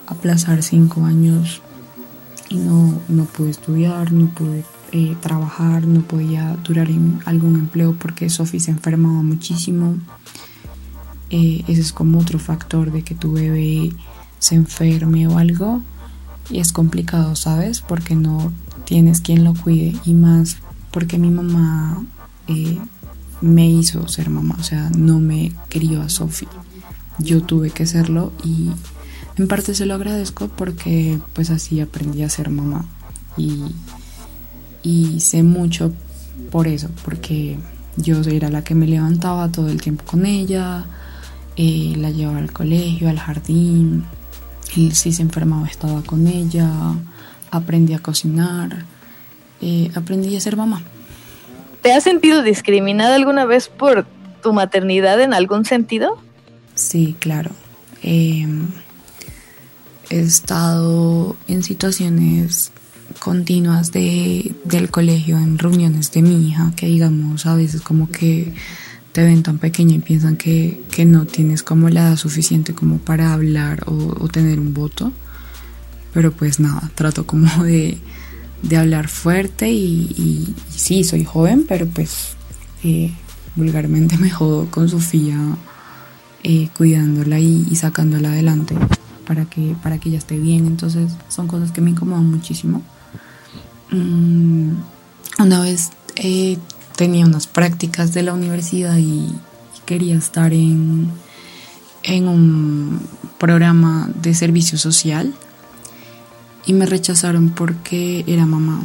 [0.07, 1.63] aplazar cinco años
[2.49, 6.89] y no, no pude estudiar, no pude eh, trabajar, no podía durar
[7.25, 9.97] algún empleo porque Sophie se enfermaba muchísimo.
[11.31, 13.93] Eh, ese es como otro factor de que tu bebé
[14.41, 15.81] se enferme o algo
[16.51, 17.81] y es complicado, ¿sabes?
[17.81, 18.53] Porque no
[18.85, 20.57] tienes quien lo cuide y más
[20.91, 22.05] porque mi mamá
[22.49, 22.79] eh,
[23.41, 26.49] me hizo ser mamá, o sea, no me crió a Sophie.
[27.19, 28.71] Yo tuve que serlo y
[29.37, 32.87] en parte se lo agradezco porque pues así aprendí a ser mamá
[34.83, 35.93] y, sé mucho
[36.51, 37.59] por eso, porque
[37.97, 40.85] yo era la que me levantaba todo el tiempo con ella,
[41.57, 44.05] eh, la llevaba al colegio, al jardín,
[44.75, 46.71] y si se enfermaba estaba con ella,
[47.51, 48.85] aprendí a cocinar,
[49.61, 50.83] eh, aprendí a ser mamá.
[51.83, 54.07] ¿Te has sentido discriminada alguna vez por
[54.43, 56.19] tu maternidad en algún sentido?
[56.75, 57.51] Sí, claro.
[58.03, 58.69] Em,
[60.11, 62.73] he estado en situaciones
[63.19, 68.53] continuas de, del colegio, en reuniones de mi hija, que digamos a veces como que
[69.13, 72.99] te ven tan pequeña y piensan que, que no tienes como la edad suficiente como
[72.99, 75.13] para hablar o tener un voto.
[76.13, 77.99] Pero pues nada, trato como de,
[78.63, 82.37] de hablar fuerte y, sí, soy joven, pero pues
[82.85, 83.13] eh,
[83.57, 85.39] vulgarmente me jodo con Sofía
[86.43, 88.75] eh, cuidándola y, sacándola adelante
[89.27, 90.67] para que, para que ella esté bien.
[90.67, 92.83] Entonces son cosas que me incomodan muchísimo.
[93.91, 94.73] Mm,
[95.39, 96.59] una vez eh,
[96.97, 99.33] tenía unas prácticas de la universidad y,
[99.87, 101.11] quería estar en,
[102.05, 103.01] en un
[103.39, 105.35] programa de servicio social
[106.67, 108.83] y me rechazaron porque era mamá,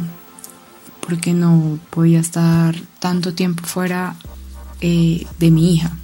[1.06, 4.16] porque no podía estar tanto tiempo fuera
[4.80, 5.96] eh, de mi hija.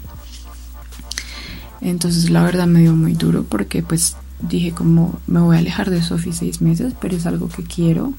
[1.81, 5.91] Entonces la verdad me dio muy duro porque pues dije como me voy a alejar
[5.91, 8.13] de Sophie seis meses, pero es algo que quiero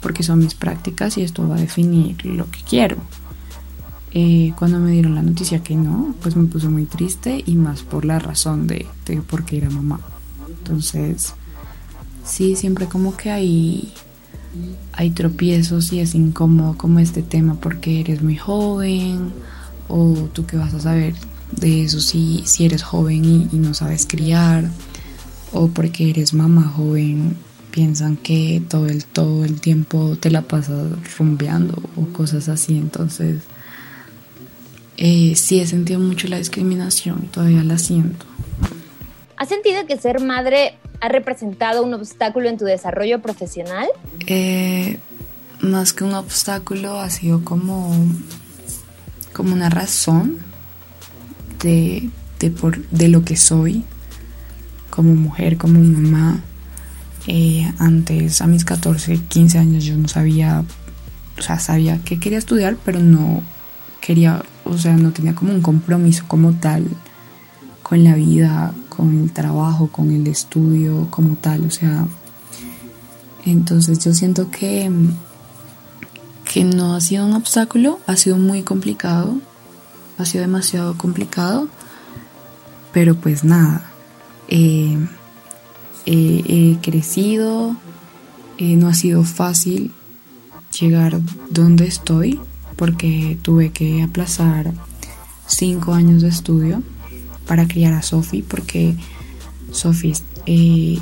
[0.00, 2.96] porque son mis prácticas y esto va a definir lo que quiero.
[4.12, 7.82] Eh, cuando me dieron la noticia que no, pues me puse muy triste y más
[7.82, 10.00] por la razón de, de por qué era mamá.
[10.48, 11.34] Entonces,
[12.28, 13.92] sí, siempre como que hay,
[14.92, 19.32] hay tropiezos y es incómodo como este tema porque eres muy joven
[19.88, 21.14] o tú que vas a saber
[21.52, 24.68] de eso si, si eres joven y, no sabes criar
[25.52, 27.36] o porque eres mamá joven
[27.70, 32.76] piensan que todo el, todo el tiempo te la pasas rumbeando o cosas así.
[32.76, 33.42] Entonces
[34.96, 38.26] eh, sí he sentido mucho la discriminación todavía la siento.
[39.36, 43.88] ¿Has sentido que ser madre ha representado un obstáculo en tu desarrollo profesional?
[45.60, 47.94] Más que un obstáculo, ha sido como
[49.38, 50.38] como una razón
[51.62, 53.84] de, de, por, de lo que soy
[54.90, 56.40] como mujer, como mamá.
[57.28, 60.64] Eh, antes, a mis 14, 15 años, yo no sabía,
[61.38, 63.42] o sea, sabía que quería estudiar, pero no
[64.00, 66.88] quería, o sea, no tenía como un compromiso como tal
[67.84, 72.08] con la vida, con el trabajo, con el estudio como tal, o sea,
[73.44, 74.90] entonces yo siento que,
[76.52, 79.38] que no ha sido un obstáculo, ha sido muy complicado,
[80.18, 81.68] ha sido demasiado complicado,
[82.92, 83.88] pero pues nada,
[84.48, 84.98] eh,
[86.04, 87.76] he crecido,
[88.56, 89.92] eh, no ha sido fácil
[90.76, 92.40] llegar donde estoy
[92.74, 94.74] porque tuve que aplazar
[95.46, 96.82] cinco años de estudio
[97.48, 98.94] para criar a Sophie porque
[99.72, 100.14] Sophie
[100.46, 100.98] eh,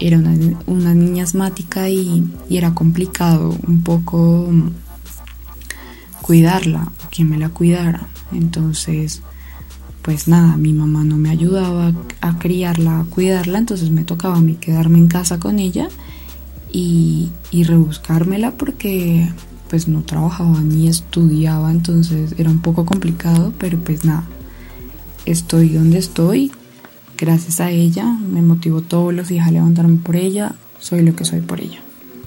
[0.00, 0.18] era
[0.66, 4.48] una, niña asmática y, era complicado un poco
[6.20, 8.06] cuidarla, quien me la cuidara.
[8.32, 9.22] Entonces,
[10.02, 14.40] pues nada, mi mamá no me ayudaba a criarla, a cuidarla, entonces me tocaba a
[14.40, 15.88] mí quedarme en casa con ella
[16.72, 19.30] y, y rebuscármela porque
[19.68, 24.26] pues no trabajaba ni estudiaba, entonces era un poco complicado, pero pues nada,
[25.30, 26.52] estoy donde estoy,
[27.16, 31.24] gracias a ella, me motivó todos los días a levantarme por ella, soy lo que
[31.24, 31.80] soy por ella.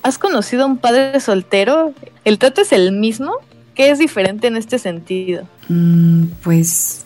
[0.04, 1.94] ¿Has conocido a un padre soltero?
[2.26, 3.34] ¿El trato es el mismo?
[3.76, 5.48] ¿Qué es diferente en este sentido?
[5.70, 7.06] Mm, pues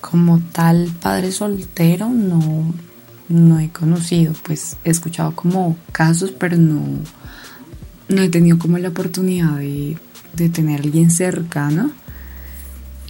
[0.00, 2.72] como tal padre soltero no,
[3.28, 6.80] no he conocido, pues he escuchado como casos, pero no,
[8.08, 9.96] no he tenido como la oportunidad de,
[10.50, 11.92] tener a alguien cercano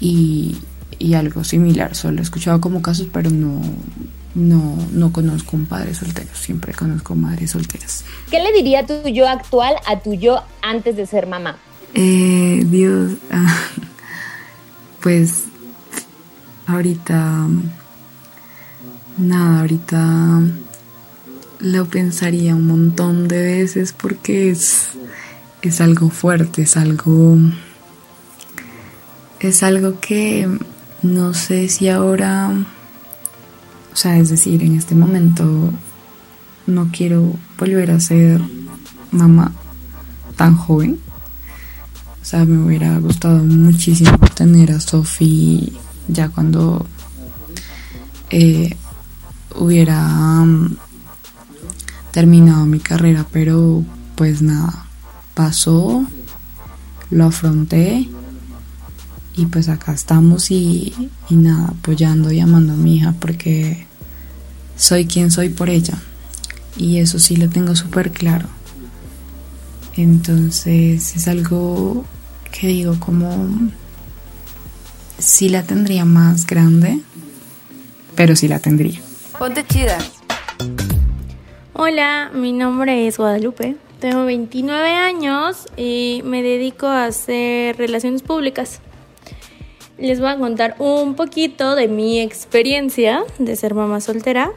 [0.01, 0.59] y,
[1.15, 1.95] algo similar.
[1.95, 3.61] Solo he escuchado como casos, pero no,
[4.35, 6.31] no, no conozco un padre soltero.
[6.35, 8.05] Siempre conozco madres solteras.
[8.31, 11.57] ¿Qué le diría tu yo actual a tu yo antes de ser mamá?
[11.95, 13.59] Eh, Dios, ah,
[15.03, 15.45] pues
[16.67, 17.49] ahorita,
[19.19, 20.41] nada, ahorita
[21.61, 24.88] lo pensaría un montón de veces porque es,
[25.61, 27.37] es algo fuerte, es algo,
[29.41, 30.49] es algo que
[31.03, 32.51] no sé si ahora,
[33.93, 35.73] o sea, es decir, en este momento
[36.67, 38.41] no quiero volver a ser
[39.11, 39.53] mamá
[40.37, 40.99] tan joven.
[42.21, 45.73] O sea, me hubiera gustado muchísimo tener a Sophie
[46.07, 46.87] ya cuando
[48.31, 48.77] eh,
[49.57, 50.09] hubiera
[52.12, 53.83] terminado mi carrera, pero
[54.15, 54.87] pues nada,
[55.35, 56.07] pasó,
[57.11, 58.09] lo afronté
[59.35, 60.92] y pues acá estamos y,
[61.31, 63.87] nada, apoyando y amando a mi hija porque
[64.77, 65.99] soy quien soy por ella
[66.77, 68.49] y eso sí lo tengo súper claro.
[69.97, 72.05] Entonces es algo
[72.51, 73.71] que digo como
[75.18, 77.01] si la tendría más grande,
[78.14, 79.01] pero sí la tendría.
[79.38, 79.99] Ponte chida.
[81.75, 88.81] Hola, mi nombre es Guadalupe, tengo 29 años y me dedico a hacer relaciones públicas.
[90.03, 94.51] Les voy a contar un poquito de mi experiencia de ser mamá soltera.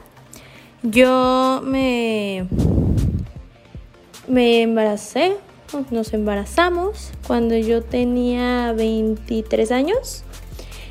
[0.81, 2.47] Yo me,
[4.27, 5.37] me embaracé,
[5.91, 10.23] nos embarazamos cuando yo tenía 23 años.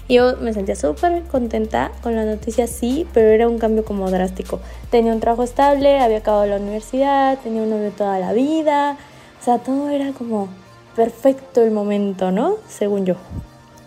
[0.09, 4.61] Yo me sentía súper contenta con la noticia, sí, pero era un cambio como drástico.
[4.89, 8.99] Tenía un trabajo estable, había acabado la universidad, tenía un novio toda la vida,
[9.41, 10.49] o sea, todo era como
[10.95, 12.59] perfecto el momento, ¿no?
[12.69, 13.17] Según yo.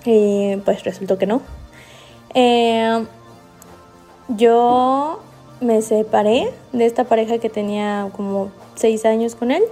[0.08, 1.42] Y pues resultó que no.
[2.34, 3.06] Eh,
[4.30, 5.20] yo
[5.60, 9.64] me separé de esta pareja que tenía como seis años con él.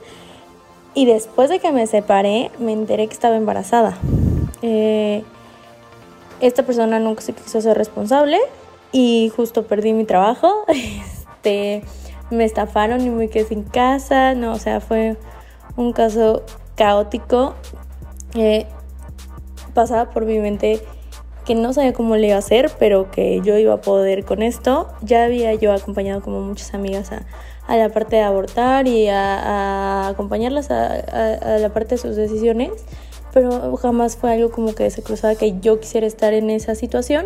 [0.93, 3.97] Y después de que me separé, me enteré que estaba embarazada.
[4.61, 5.23] Eh,
[6.41, 8.37] esta persona nunca se quiso ser responsable
[8.91, 10.65] y justo perdí mi trabajo.
[11.45, 11.83] Este,
[12.31, 14.33] me estafaron y me quedé sin casa.
[14.33, 15.15] No, o sea, fue
[15.77, 16.41] un caso
[16.75, 17.53] caótico.
[18.33, 18.65] Eh,
[19.75, 20.81] pasaba por mi mente
[21.45, 24.41] que no sabía cómo le iba a hacer, pero que yo iba a poder con
[24.41, 24.87] esto.
[25.03, 30.71] Ya había yo acompañado como muchas amigas a, la parte de abortar y a, acompañarlas
[30.71, 32.71] a, la parte de sus decisiones
[33.33, 37.25] pero jamás fue algo como que se cruzaba que yo quisiera estar en esa situación.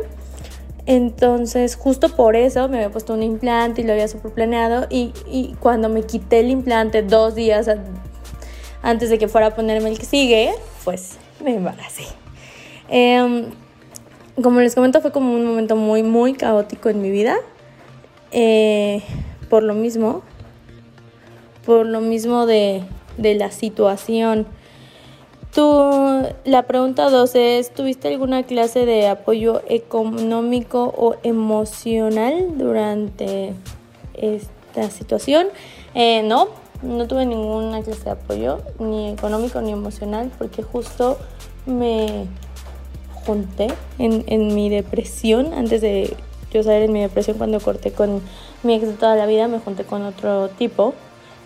[0.88, 4.88] Entonces, justo por eso me había puesto un implante y lo había super planeado.
[4.90, 7.70] Y, y cuando me quité el implante dos días
[8.82, 10.52] antes de que fuera a ponerme el que sigue,
[10.84, 12.06] pues me embaracé.
[12.90, 13.46] Em,
[14.42, 17.36] como les comento, fue como un momento muy, muy caótico en mi vida.
[18.32, 19.02] Eh,
[19.50, 20.22] por lo mismo,
[21.66, 22.84] por lo mismo de,
[23.18, 24.48] de la situación
[25.54, 33.56] Tú, la pregunta dos es, ¿tuviste alguna clase de apoyo económico o emocional durante
[34.14, 35.48] esta situación?
[35.96, 36.50] Eh, no,
[36.84, 41.18] no tuve ninguna clase de apoyo, ni económico ni emocional, porque justo
[41.66, 42.28] me
[43.26, 43.68] junté
[43.98, 46.16] en, en mi depresión, antes de
[46.52, 48.22] yo salir en mi depresión cuando corté con
[48.64, 50.94] mi ex de toda la vida, me junté con otro tipo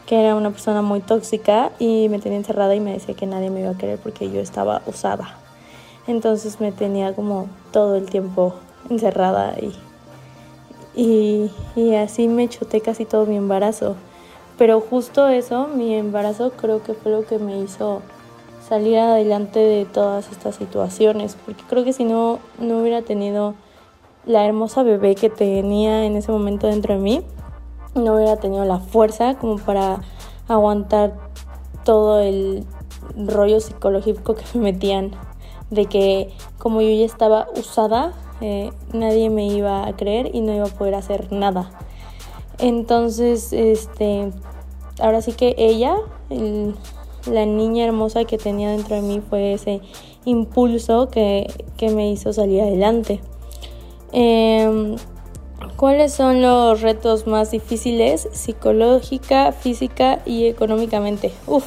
[0.05, 3.49] que era una persona muy tóxica y me tenía encerrada y me decía que nadie
[3.49, 5.37] me iba a querer porque yo estaba usada.
[6.07, 8.55] Entonces me tenía como todo el tiempo
[8.89, 9.73] encerrada y,
[10.95, 13.95] y, y así me chuté casi todo mi embarazo.
[14.57, 18.01] Pero justo eso, mi embarazo creo que fue lo que me hizo
[18.73, 23.53] salir adelante de todas estas situaciones, porque creo que si no, no hubiera tenido
[24.25, 27.21] la hermosa bebé que tenía en ese momento dentro de mí,
[27.93, 30.01] no hubiera tenido la fuerza como para
[30.47, 31.13] aguantar
[31.85, 32.65] todo el
[33.15, 35.11] rollo psicológico que me metían
[35.69, 40.51] de que como yo ya estaba usada, eh, nadie me iba a creer y no
[40.51, 41.69] iba a poder hacer nada.
[42.57, 44.31] Entonces, este,
[44.99, 45.95] ahora sí que ella,
[47.25, 49.81] la niña hermosa que tenía dentro de mí fue ese
[50.25, 51.47] impulso que,
[51.77, 53.21] que me hizo salir adelante.
[54.11, 54.95] Eh,
[55.77, 61.31] ¿Cuáles son los retos más difíciles psicológica, física y económicamente?
[61.47, 61.65] Uf,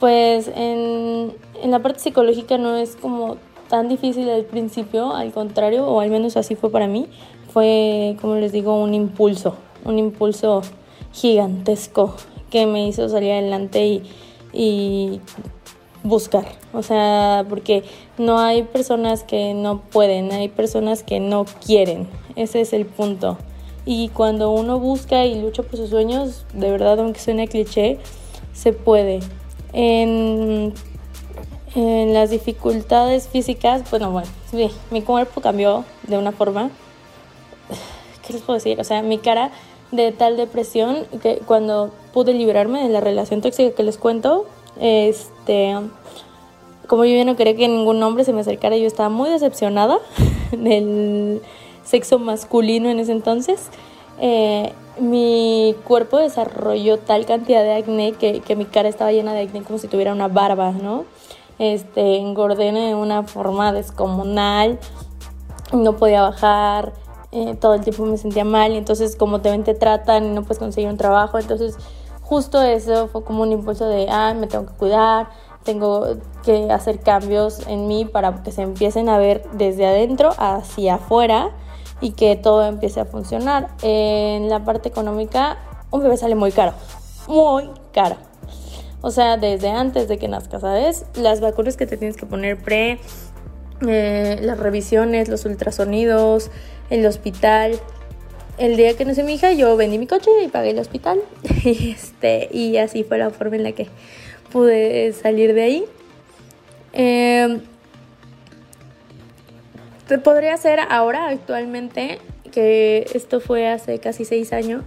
[0.00, 3.36] pues en, en, la parte psicológica no es como
[3.68, 7.06] tan difícil al principio, al contrario, o al menos así fue para mí.
[7.52, 9.54] Fue, como les digo, un impulso,
[9.84, 10.62] un impulso
[11.12, 12.14] gigantesco
[12.50, 14.02] que me hizo salir adelante y,
[14.52, 15.20] y
[16.02, 16.44] buscar.
[16.72, 17.84] O sea, porque
[18.18, 22.08] no hay personas que no pueden, hay personas que no quieren.
[22.36, 23.38] Ese es el punto.
[23.84, 27.98] Y cuando uno busca y lucha por sus sueños, de verdad, aunque suene cliché,
[28.52, 29.20] se puede.
[29.72, 30.72] En,
[31.74, 34.28] en las dificultades físicas, bueno, bueno,
[34.90, 36.70] mi cuerpo cambió de una forma.
[38.26, 38.80] ¿Qué les puedo decir?
[38.80, 39.50] O sea, mi cara
[39.90, 44.46] de tal depresión que cuando pude liberarme de la relación tóxica que les cuento,
[44.80, 45.76] este,
[46.86, 49.98] como yo ya no quería que ningún hombre se me acercara, yo estaba muy decepcionada
[50.52, 51.40] del
[51.84, 53.68] sexo masculino en ese entonces.
[54.20, 59.40] Eh, mi cuerpo desarrolló tal cantidad de acné que, que, mi cara estaba llena de
[59.40, 61.04] acné como si tuviera una barba, ¿no?
[61.58, 64.78] Este, engordé de una forma descomunal,
[65.72, 66.92] no podía bajar,
[67.30, 70.42] eh, todo el tiempo me sentía mal entonces como te ven te tratan y no
[70.42, 71.76] puedes conseguir un trabajo, entonces
[72.32, 75.28] justo eso fue como un impulso de, ah, me tengo que cuidar,
[75.64, 80.94] tengo que hacer cambios en mí para que se empiecen a ver desde adentro hacia
[80.94, 81.50] afuera
[82.00, 83.68] y que todo empiece a funcionar.
[83.82, 85.58] En la parte económica,
[85.90, 86.72] un bebé sale muy caro,
[87.28, 88.16] muy caro.
[89.02, 91.04] O sea, desde antes de que nazca, ¿sabes?
[91.14, 92.98] Las vacunas que te tienes que poner pre,
[93.86, 96.50] eh, las revisiones, los ultrasonidos,
[96.88, 97.78] el hospital,
[98.58, 101.20] el día que nació mi hija, yo vendí mi coche y pagué el hospital.
[101.64, 103.88] y, este, y así fue la forma en la que
[104.50, 105.84] pude salir de ahí.
[106.92, 107.60] Eh,
[110.18, 112.18] podría ser ahora, actualmente,
[112.50, 114.84] que esto fue hace casi seis años,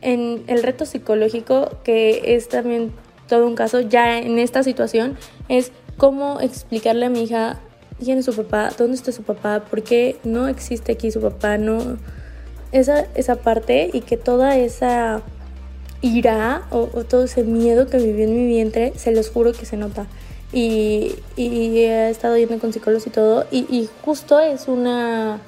[0.00, 2.92] en el reto psicológico, que es también
[3.28, 5.16] todo un caso, ya en esta situación,
[5.48, 7.60] es cómo explicarle a mi hija
[8.02, 11.56] quién es su papá, dónde está su papá, por qué no existe aquí su papá,
[11.56, 11.98] no
[12.72, 15.22] esa, esa parte y que toda esa
[16.00, 19.76] ira o, todo ese miedo que viví en mi vientre, se los juro que se
[19.76, 20.06] nota.
[20.52, 25.40] Y, y he estado yendo con psicólogos y todo, y, y, justo es una,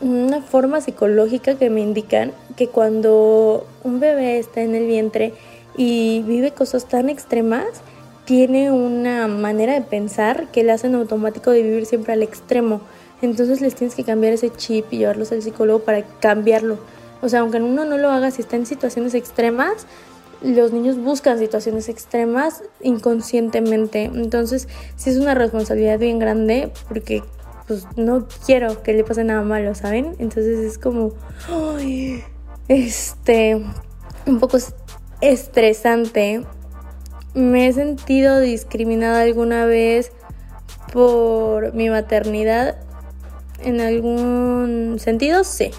[0.00, 5.34] una forma psicológica que me indican que cuando un bebé está en el vientre
[5.76, 7.66] y vive cosas tan extremas,
[8.26, 12.80] tiene una manera de pensar que le hacen automático de vivir siempre al extremo.
[13.22, 16.78] Entonces les tienes que cambiar ese chip y llevarlos al psicólogo para cambiarlo.
[17.22, 19.86] O sea, aunque uno no lo haga si está en situaciones extremas,
[20.42, 24.04] los niños buscan situaciones extremas inconscientemente.
[24.04, 27.22] Entonces, sí es una responsabilidad bien grande porque
[27.66, 30.14] pues no quiero que le pase nada malo, ¿saben?
[30.18, 31.12] Entonces es como
[31.48, 32.22] ay,
[32.68, 33.60] este
[34.26, 34.58] un poco
[35.20, 36.44] estresante.
[37.34, 40.12] Me he sentido discriminada alguna vez
[40.92, 42.78] por mi maternidad
[43.62, 45.70] en algún sentido, sí.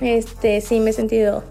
[0.00, 1.44] Este, sí me he sentido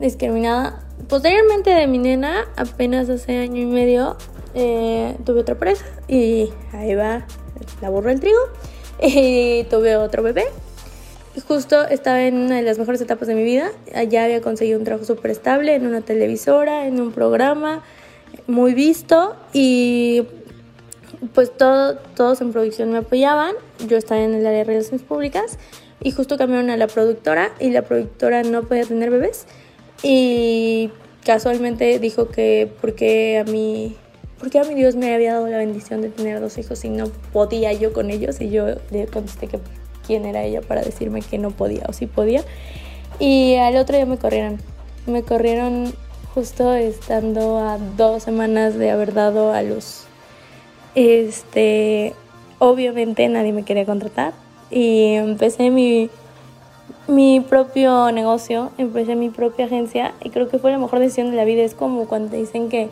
[0.00, 0.84] discriminada.
[1.08, 4.16] Posteriormente de mi nena, apenas hace año y medio,
[4.54, 7.26] eh, tuve otra pareja y ahí va
[7.80, 8.38] la burra del trigo.
[9.00, 10.46] Y tuve otro bebé.
[11.46, 13.70] Justo estaba en una de las mejores etapas de mi vida.
[13.94, 17.84] Allá había conseguido un trabajo súper estable en una televisora, en un programa
[18.48, 19.36] muy visto.
[19.52, 20.26] Y
[21.34, 23.54] pues todo, todos en producción me apoyaban,
[23.86, 25.58] yo estaba en el área de relaciones públicas
[26.00, 29.46] y justo cambiaron a la productora y la productora no podía tener bebés.
[30.02, 30.90] Y
[31.24, 33.96] casualmente dijo que porque a mí
[34.38, 37.08] porque a mi Dios me había dado la bendición de tener dos hijos y no
[37.32, 38.40] podía yo con ellos.
[38.40, 39.58] Y yo le contesté que
[40.06, 42.44] quién era ella para decirme que no podía o si podía.
[43.18, 44.58] Y al otro día me corrieron.
[45.06, 45.92] Me corrieron
[46.34, 50.07] justo estando a dos semanas de haber dado a luz
[50.98, 52.14] este
[52.58, 54.32] obviamente nadie me quería contratar
[54.70, 56.10] y empecé mi,
[57.06, 61.36] mi propio negocio, empecé mi propia agencia y creo que fue la mejor decisión de
[61.36, 61.62] la vida.
[61.62, 62.88] Es como cuando te dicen que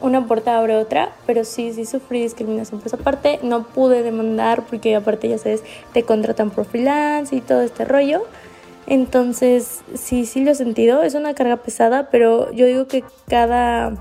[0.00, 2.80] una puerta abre otra, pero sí, sí sufrí discriminación.
[2.80, 7.62] Pues aparte no pude demandar porque aparte ya sabes, te contratan por freelance y todo
[7.62, 8.22] este rollo.
[8.86, 11.02] Entonces, sí, sí lo he sentido.
[11.02, 13.96] Es una carga pesada, pero yo digo que cada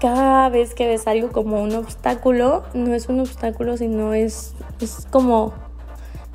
[0.00, 5.06] cada vez que ves algo como un obstáculo, no es un obstáculo, sino es, es
[5.10, 5.52] como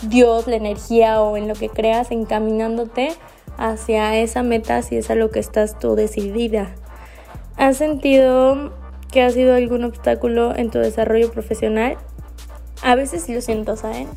[0.03, 3.13] Dios, la energía o en lo que creas encaminándote
[3.57, 6.75] hacia esa meta si es a lo que estás tú decidida.
[7.57, 8.73] ¿Has sentido
[9.11, 11.97] que ha sido algún obstáculo en tu desarrollo profesional?
[12.83, 14.07] A veces sí lo siento, ¿saben?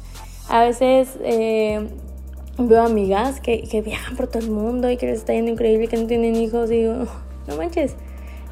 [0.49, 1.89] A veces eh,
[2.59, 5.89] veo amigas que, que, viajan por todo el mundo y que les está yendo increíble,
[5.89, 7.07] que no tienen hijos y digo,
[7.47, 7.95] no manches,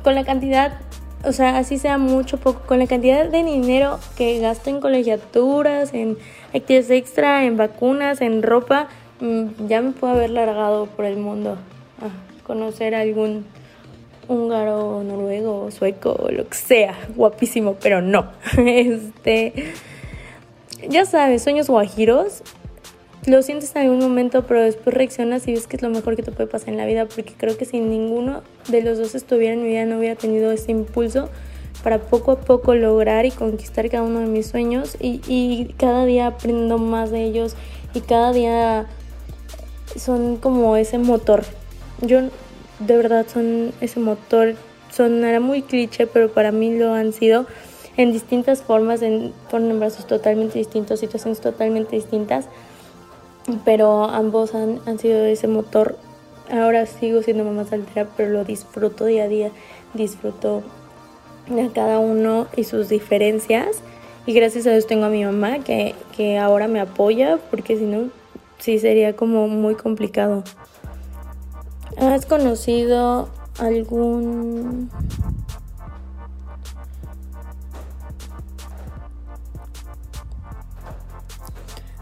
[0.06, 0.78] con la cantidad,
[1.24, 5.92] o sea, así sea mucho, poco, con la cantidad de dinero que gasto en colegiaturas,
[5.94, 6.16] en
[6.54, 8.86] actividades extra, en vacunas, en ropa,
[9.18, 11.58] mm, ya me puedo haber largado por el mundo
[12.00, 13.46] a conocer a algún
[14.28, 18.30] húngaro, noruego, sueco, lo que sea, guapísimo, pero no.
[18.64, 19.72] Este,
[20.88, 22.44] ya sabes, sueños guajiros
[23.26, 26.22] lo sientes en algún momento, pero después reaccionas y ves que es lo mejor que
[26.22, 29.54] te puede pasar en la vida, porque creo que si ninguno de los dos estuviera
[29.54, 31.28] en mi vida no hubiera tenido ese impulso
[31.82, 34.96] para poco a poco lograr y conquistar cada uno de mis sueños.
[35.00, 37.56] Y, y cada día aprendo más de ellos
[37.94, 38.86] y cada día
[39.96, 41.44] son como ese motor.
[42.02, 42.22] Yo
[42.78, 44.54] de verdad son ese motor,
[44.92, 47.46] sonará muy cliché, pero para mí lo han sido
[47.96, 52.46] en distintas formas, en, en brazos totalmente distintos, situaciones totalmente distintas
[53.64, 55.96] pero ambos han, han sido ese motor.
[56.50, 59.50] Ahora sigo siendo mamá soltera, pero lo disfruto día a día,
[59.94, 60.62] disfruto
[61.48, 63.82] de cada uno y sus diferencias.
[64.26, 67.84] Y gracias a Dios tengo a mi mamá que, que ahora me apoya, porque si
[67.84, 68.10] no,
[68.58, 70.42] sí sería como muy complicado.
[71.96, 73.28] ¿Has conocido
[73.58, 74.90] algún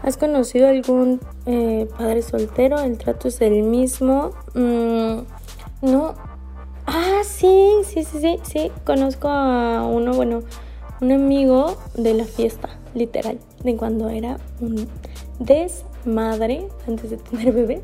[0.05, 2.79] ¿Has conocido algún eh, padre soltero?
[2.79, 4.33] El trato es el mismo.
[4.53, 5.21] Mm,
[5.81, 6.13] no.
[6.85, 8.71] Ah, sí, sí, sí, sí, sí.
[8.85, 10.43] Conozco a uno, bueno,
[11.01, 14.37] un amigo de la fiesta, literal, de cuando era
[15.39, 17.81] desmadre antes de tener bebés.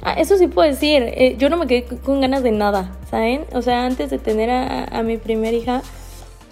[0.00, 3.44] Ah, eso sí puedo decir, eh, yo no me quedé con ganas de nada, ¿saben?
[3.52, 5.82] O sea, antes de tener a mi primera hija,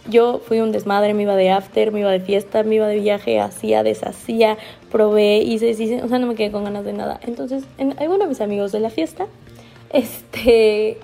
[0.08, 2.98] yo fui un desmadre, me iba de after, me iba de fiesta, me iba de
[2.98, 4.58] viaje, hacía, deshacía,
[4.90, 7.20] probé, hice, hice, o sea, no me quedé con ganas de nada.
[7.22, 9.26] Entonces, en alguno de mis amigos de la fiesta,
[9.90, 10.98] este,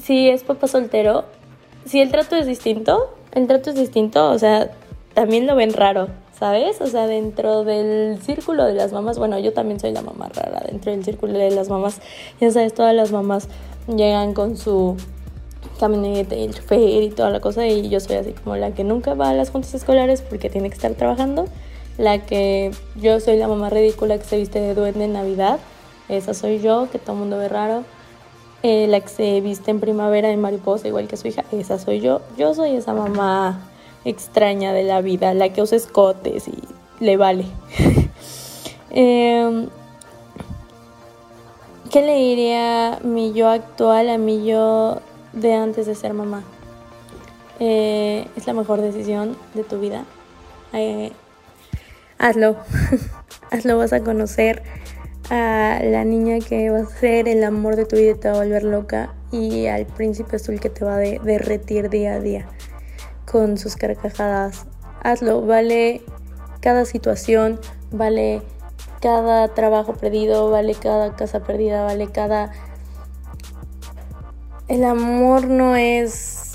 [0.00, 1.24] si es papá soltero,
[1.84, 4.70] si el trato es distinto, el trato es distinto, o sea,
[5.14, 6.80] también lo ven raro, ¿sabes?
[6.80, 10.62] O sea, dentro del círculo de las mamás, bueno, yo también soy la mamá rara,
[10.66, 12.00] dentro del círculo de las mamás,
[12.40, 13.48] ya sabes, todas las mamás
[13.86, 14.96] llegan con su
[15.82, 18.84] camioneta y el chofer y toda la cosa y yo soy así como la que
[18.84, 21.46] nunca va a las juntas escolares porque tiene que estar trabajando,
[21.98, 25.58] la que yo soy la mamá ridícula que se viste de duende en Navidad,
[26.08, 27.82] esa soy yo, que todo el mundo ve raro,
[28.62, 31.98] eh, la que se viste en primavera de mariposa igual que su hija, esa soy
[31.98, 33.68] yo, yo soy esa mamá
[34.04, 36.62] extraña de la vida, la que usa escotes y
[37.00, 37.46] le vale.
[38.94, 39.70] Em,
[41.90, 45.00] ¿Qué le diría mi yo actual a mi yo
[45.32, 46.42] de antes de ser mamá.
[47.60, 50.04] Eh, es la mejor decisión de tu vida.
[50.72, 51.12] Eh,
[52.18, 52.56] hazlo.
[53.50, 54.62] hazlo, vas a conocer
[55.30, 58.34] a la niña que va a ser el amor de tu vida y te va
[58.34, 62.46] a volver loca y al príncipe azul que te va a derretir día a día
[63.30, 64.66] con sus carcajadas.
[65.02, 66.02] Hazlo, vale
[66.60, 67.58] cada situación,
[67.90, 68.42] vale
[69.00, 72.52] cada trabajo perdido, vale cada casa perdida, vale cada
[74.68, 76.54] el amor no es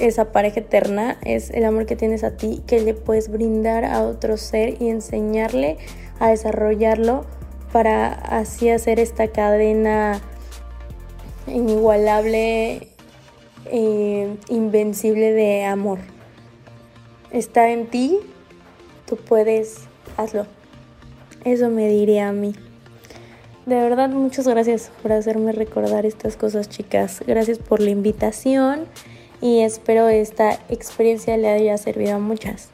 [0.00, 4.02] esa pareja eterna, es el amor que tienes a ti, que le puedes brindar a
[4.02, 5.78] otro ser y enseñarle
[6.20, 7.24] a desarrollarlo
[7.72, 10.20] para así hacer esta cadena
[11.46, 12.88] inigualable,
[13.70, 15.98] e invencible de amor.
[17.30, 18.18] está en ti,
[19.06, 19.80] tú puedes,
[20.16, 20.46] hazlo.
[21.44, 22.54] Eso me diría a mí.
[23.68, 27.22] De verdad, muchas gracias por hacerme recordar estas cosas, chicas.
[27.26, 28.86] Gracias por la invitación
[29.42, 32.70] y espero esta experiencia le haya servido a muchas.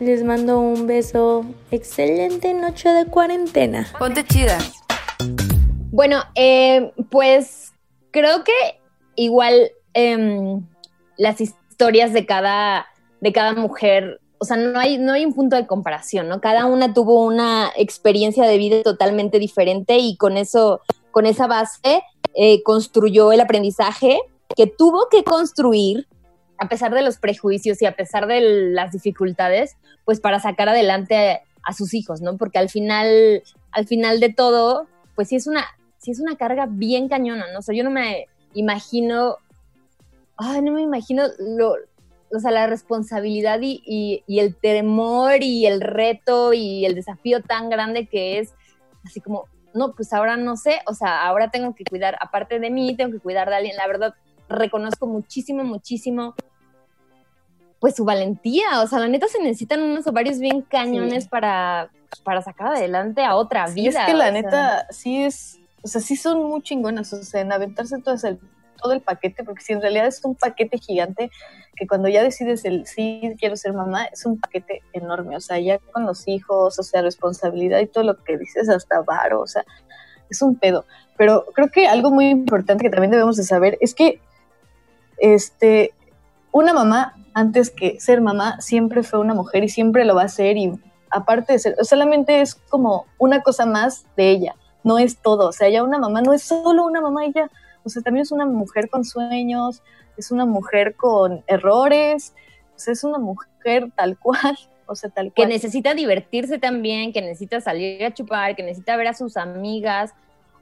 [0.00, 1.46] Les mando un beso.
[1.70, 3.88] Excelente noche de cuarentena.
[3.98, 4.58] Ponte chida.
[5.90, 7.72] Bueno, eh, pues
[8.10, 8.52] creo que
[9.14, 10.62] igual em,
[11.16, 12.84] las historias de cada,
[13.22, 16.42] de cada mujer o sea, no hay, no hay un punto de comparación, ¿no?
[16.42, 20.82] Cada una tuvo una experiencia de vida totalmente diferente y con eso,
[21.12, 22.02] con esa base,
[22.34, 24.20] eh, construyó el aprendizaje
[24.54, 26.06] que tuvo que construir
[26.58, 28.42] a pesar de los prejuicios y a pesar de
[28.72, 32.36] las dificultades, pues para sacar adelante a, sus hijos, ¿no?
[32.36, 33.42] Porque al final,
[33.72, 35.64] al final de todo, pues sí es una,
[35.96, 37.60] sí es una carga bien cañona, ¿no?
[37.60, 39.38] O sea, yo no me imagino,
[40.36, 41.76] ay, no me imagino lo,
[42.34, 48.06] o sea, la responsabilidad y, el temor y el reto y el desafío tan grande
[48.06, 48.54] que es,
[49.04, 52.70] así como, no, pues ahora no sé, o sea, ahora tengo que cuidar, aparte de
[52.70, 53.76] mí, tengo que cuidar de alguien.
[53.76, 54.14] La verdad,
[54.48, 56.34] reconozco muchísimo, muchísimo,
[57.80, 58.80] pues su valentía.
[58.82, 61.90] O sea, la neta se necesitan unos ovarios bien cañones para,
[62.22, 64.00] para sacar adelante a otra vida.
[64.00, 67.52] es que la neta, sí es, o sea, sí son muy chingonas, o sea, en
[67.52, 68.38] aventarse todo el
[68.84, 71.30] todo el paquete, porque si en realidad es un paquete gigante,
[71.74, 75.58] que cuando ya decides el sí quiero ser mamá, es un paquete enorme, o sea,
[75.58, 79.46] ya con los hijos, o sea, responsabilidad y todo lo que dices, hasta varo, o
[79.46, 79.64] sea,
[80.28, 80.84] es un pedo.
[81.16, 84.20] Pero creo que algo muy importante que también debemos de saber es que
[85.16, 85.94] este,
[86.52, 90.28] una mamá, antes que ser mamá, siempre fue una mujer y siempre lo va a
[90.28, 90.78] ser y
[91.10, 95.52] aparte de ser, solamente es como una cosa más de ella, no es todo, o
[95.52, 97.50] sea, ya una mamá no es solo una mamá ya,
[97.84, 99.82] o sea, también es una mujer con sueños,
[100.16, 102.34] es una mujer con errores,
[102.74, 105.34] o sea, es una mujer tal cual, o sea, tal cual.
[105.34, 110.12] Que necesita divertirse también, que necesita salir a chupar, que necesita ver a sus amigas.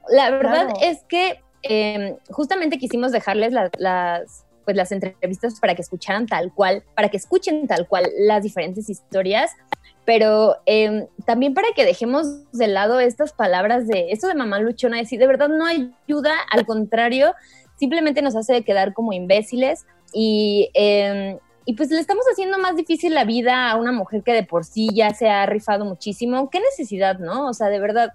[0.09, 6.27] La verdad es que em, justamente quisimos dejarles las, pues, las entrevistas para que escucharan
[6.27, 9.51] tal cual, para que escuchen tal cual las diferentes historias
[10.05, 14.97] pero em, también para que dejemos de lado estas palabras de esto de mamá luchona,
[14.97, 17.33] decir, de verdad no ayuda, al contrario,
[17.77, 23.13] simplemente nos hace quedar como imbéciles y, em, y pues le estamos haciendo más difícil
[23.13, 26.49] la vida a una mujer que de por sí ya se ha rifado muchísimo.
[26.49, 27.47] ¿Qué necesidad, no?
[27.47, 28.11] O sea, de verdad,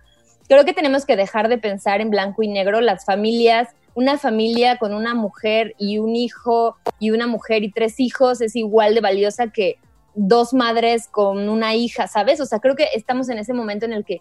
[0.49, 3.69] creo que tenemos que dejar de pensar en blanco y negro las familias.
[3.95, 8.55] Una familia con una mujer y un hijo y una mujer y tres hijos es
[8.55, 9.79] igual de valiosa que
[10.15, 12.41] dos madres con una hija, ¿sabes?
[12.41, 14.21] O sea, creo que estamos en ese momento en el que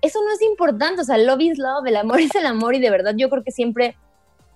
[0.00, 2.80] eso no es importante, o sea, love is love, el amor es el amor y
[2.80, 3.96] de verdad yo creo que siempre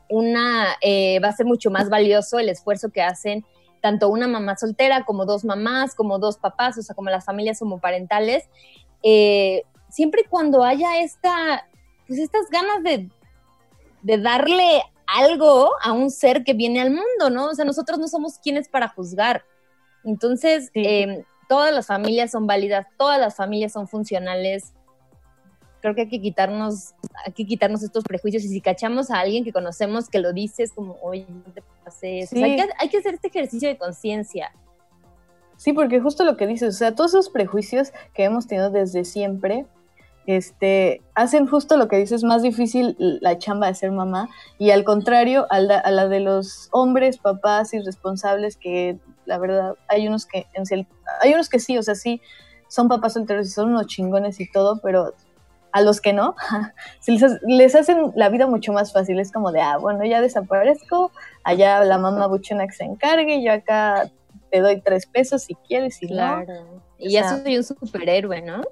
[0.08, 3.44] una eh, va a ser mucho más valioso el esfuerzo que hacen
[3.80, 7.62] tanto una mamá soltera como dos mamás, como dos papás, o sea, como las familias
[7.62, 8.44] homoparentales,
[9.02, 11.68] eh, siempre cuando haya esta,
[12.06, 13.08] pues estas ganas de,
[14.02, 17.46] de darle algo a un ser que viene al mundo, ¿no?
[17.46, 19.44] O sea, nosotros no somos quienes para juzgar,
[20.06, 24.72] entonces, em, todas las familias son válidas, todas las familias son funcionales.
[25.80, 26.94] Creo que hay que quitarnos,
[27.24, 30.62] hay que quitarnos estos prejuicios y si cachamos a alguien que conocemos que lo dice,
[30.62, 32.32] es como, oye, no te pases.
[32.32, 34.52] hay, que, hay que hacer este ejercicio de conciencia.
[35.56, 39.04] Sí, porque justo lo que dices, o sea, todos esos prejuicios que hemos tenido desde
[39.04, 39.66] siempre,
[40.26, 44.28] este, hacen justo lo que dices, más difícil la chamba de ser mamá
[44.58, 49.74] y al contrario a la, a la de los hombres, papás irresponsables que la verdad,
[49.88, 50.46] hay unos que,
[51.20, 52.20] hay unos que sí, o sea, sí,
[52.68, 55.14] son papás solteros y son unos chingones y todo, pero
[55.72, 56.34] a los que no,
[57.46, 59.20] les, hacen la vida mucho más fácil.
[59.20, 61.12] Es como de, ah, bueno, ya desaparezco,
[61.44, 64.10] allá la mamá buchona que se encargue, yo acá
[64.50, 66.80] te doy tres pesos si quieres y claro.
[66.98, 68.62] Y ya soy un superhéroe, ¿no?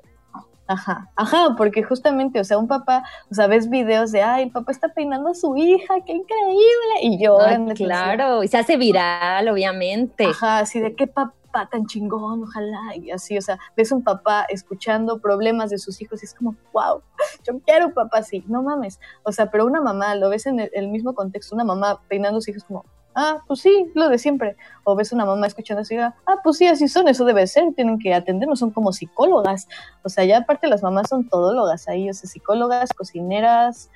[0.67, 4.51] Ajá, ajá, porque justamente, o sea, un papá, o sea, ves videos de, ay, el
[4.51, 7.37] papá está peinando a su hija, qué increíble, y yo,
[7.75, 10.25] claro, y se hace viral, obviamente.
[10.25, 11.35] Ajá, así de qué papá
[11.71, 16.23] tan chingón, ojalá, y así, o sea, ves un papá escuchando problemas de sus hijos
[16.23, 17.03] y es como, wow,
[17.45, 20.61] yo quiero un papá así, no mames, o sea, pero una mamá, lo ves en
[20.73, 22.85] el, mismo contexto, una mamá peinando a sus hijos como,
[23.15, 24.57] ah, pues sí, lo de siempre.
[24.85, 27.99] O ves una mamá escuchando así, ah, pues sí, así son, eso debe ser, tienen
[27.99, 29.69] que atendernos, son como psicólogas.
[30.03, 33.91] O sea, ya aparte las mamás son todólogas ahí, o sea, psicólogas, cocineras,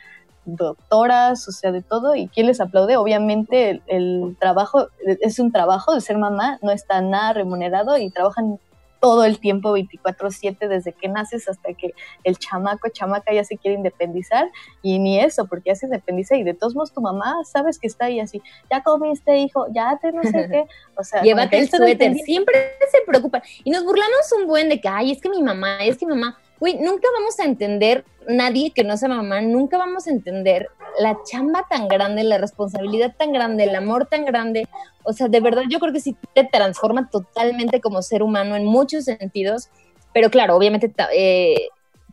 [0.45, 2.15] doctoras, o sea, de todo.
[2.15, 2.97] ¿Y quién les aplaude?
[2.97, 8.11] Obviamente el, el trabajo, es un trabajo de ser mamá, no está nada remunerado y
[8.11, 8.59] trabajan
[9.01, 11.95] todo el tiempo 24/7 desde que naces hasta que
[12.25, 14.51] el chamaco, chamaca ya se quiere independizar
[14.83, 17.87] y ni eso, porque ya se independiza y de todos modos tu mamá sabes que
[17.87, 20.65] está ahí así, ya comiste hijo, ya te no sé qué,
[20.97, 23.43] o sea, llévate el suéter, siempre se preocupan.
[23.65, 26.15] Y nos burlamos un buen de que, ay, es que mi mamá, es que mi
[26.15, 30.69] mamá, Uy, nunca vamos a entender, nadie que no sea mamá, nunca vamos a entender
[30.99, 34.67] la chamba tan grande, la responsabilidad tan grande, el amor tan grande.
[35.05, 38.65] O sea, de verdad yo creo que sí te transforma totalmente como ser humano en
[38.65, 39.69] muchos sentidos.
[40.13, 41.69] Pero claro, obviamente, eh,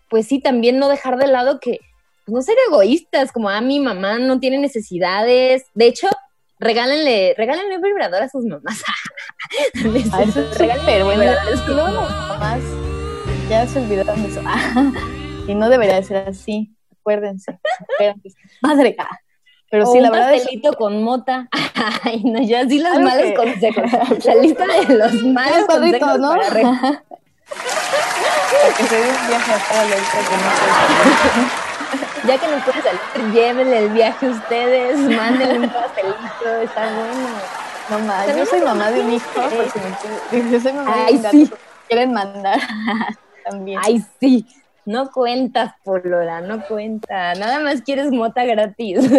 [0.10, 1.80] pues sí, también no dejar de lado que
[2.26, 5.66] pues, no ser egoístas, como a ah, mi mamá no tiene necesidades.
[5.74, 6.08] De hecho,
[6.60, 8.84] regálenle, regálenle un vibrador a sus mamás.
[10.12, 11.32] Ah, eso es súper bueno.
[12.28, 12.95] mamás
[13.50, 14.42] ya se olvidaron de eso.
[15.48, 17.60] y no debería ser así, acuérdense.
[18.62, 18.98] Madre.
[19.70, 20.48] Pero sí, la verdad es.
[20.78, 21.48] con mota.
[22.04, 23.92] Ay, no, yo así los malos consejos.
[24.26, 26.36] La lista de los malos consejos ¿no?
[26.36, 27.04] para,
[28.78, 29.96] que se dé un viaje a toda la
[32.26, 37.30] Ya que no puede salir, llévenle el viaje a ustedes, mándenle un pastelito, está bueno.
[37.90, 39.28] No más, yo soy mamá de un hijo,
[40.32, 42.60] yo soy mamá de un gato, quieren mandar.
[43.48, 43.80] También.
[43.84, 44.48] Ay, sí.
[44.86, 47.34] No cuentas, Polola, no cuenta.
[47.36, 49.00] Nada más quieres mota gratis.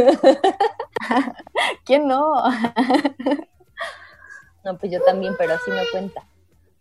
[1.85, 2.45] ¿Quién no?
[4.65, 6.25] no, pues yo también, pero así no cuenta.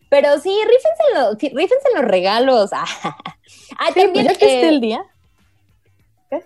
[0.10, 2.70] Pero sí, rífense los, rífense los regalos.
[2.74, 2.86] ah,
[3.96, 4.26] también.
[4.26, 5.04] Pues ya que esté el día.
[6.30, 6.44] ¿Qué?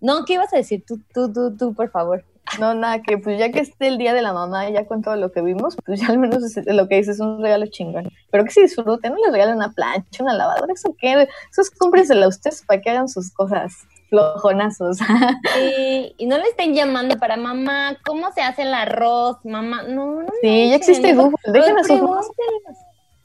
[0.00, 0.84] No, ¿qué ibas a decir?
[0.84, 2.24] Tú, tú, tú, tú, por favor.
[2.58, 5.16] No, nada, que pues ya que esté el día de la mamá, ya con todo
[5.16, 8.10] lo que vimos, pues ya al menos lo que dices es un regalo chingón.
[8.30, 12.26] Pero que si disfruten, no les regalen una plancha, una lavadora, eso qué, esos cómprensela
[12.26, 14.98] a ustedes para que hagan sus cosas flojonazos.
[15.54, 19.38] Sí, y no le estén llamando para mamá, ¿cómo se hace el arroz?
[19.44, 20.28] Mamá, no, no.
[20.40, 22.00] Sí, ya existe Google, dejen a sus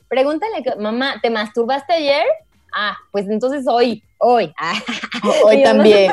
[0.08, 2.26] Pregúntale, mamá, ¿te masturbaste ayer?
[2.74, 4.54] Ah, pues entonces hoy, hoy.
[5.46, 6.12] Hoy también.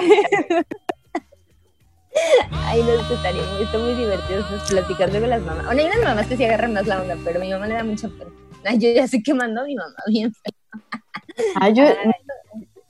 [2.50, 5.66] Ay, no, sé, estaría muy, está muy divertido platicando con las mamás.
[5.66, 7.84] Bueno, hay unas mamás que sí agarran más la onda, pero mi mamá le da
[7.84, 8.30] mucha pena.
[8.64, 10.32] Ay, yo ya sé que mandó a mi mamá bien
[11.56, 11.84] Ay, yo,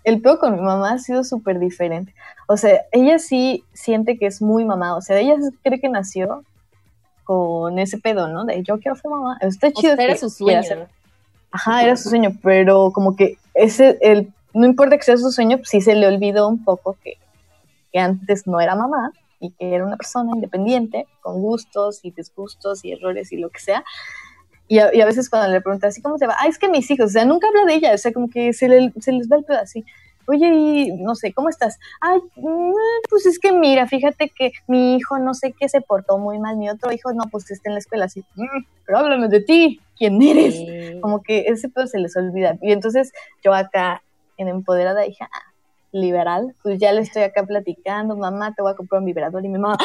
[0.05, 2.15] el peor con mi mamá ha sido súper diferente.
[2.49, 4.97] O sea, ella sí siente que es muy mamá.
[4.97, 6.45] O sea, ella cree que nació
[7.25, 8.45] con ese pedo, ¿no?
[8.45, 9.39] De yo quiero ser mamá.
[9.41, 9.95] Está chido.
[9.95, 10.87] era su sueño.
[11.51, 15.59] Ajá, era su sueño, pero como que ese, el, no importa que sea su sueño,
[15.59, 17.19] pues sí se le olvidó un poco que
[17.93, 22.85] que antes no era mamá y que era una persona independiente, con gustos y disgustos
[22.85, 23.85] y errores y lo que sea.
[24.69, 26.35] Y a, veces cuando le preguntas así, ¿cómo se va?
[26.39, 28.55] Ah, es que mis hijos, o sea, nunca habla de ella, o sea, como que
[28.55, 29.85] se, les va el pedo así.
[30.27, 31.79] Oye, y no sé, ¿cómo estás?
[32.01, 32.73] Ay, mm,
[33.11, 36.57] pues es que mira, fíjate que mi hijo no sé qué se portó muy mal,
[36.57, 39.81] mi otro hijo no, pues está en la escuela así, mm, pero háblame de ti,
[39.99, 41.01] ¿quién eres?
[41.03, 42.57] Como que ese pedo se les olvida.
[42.63, 43.13] Y entonces
[43.45, 44.03] yo acá
[44.39, 45.52] en Empoderada dije, ah,
[45.93, 49.49] liberal, pues ya le estoy acá platicando, mamá, te voy a comprar un vibrador y
[49.49, 49.77] mi mamá,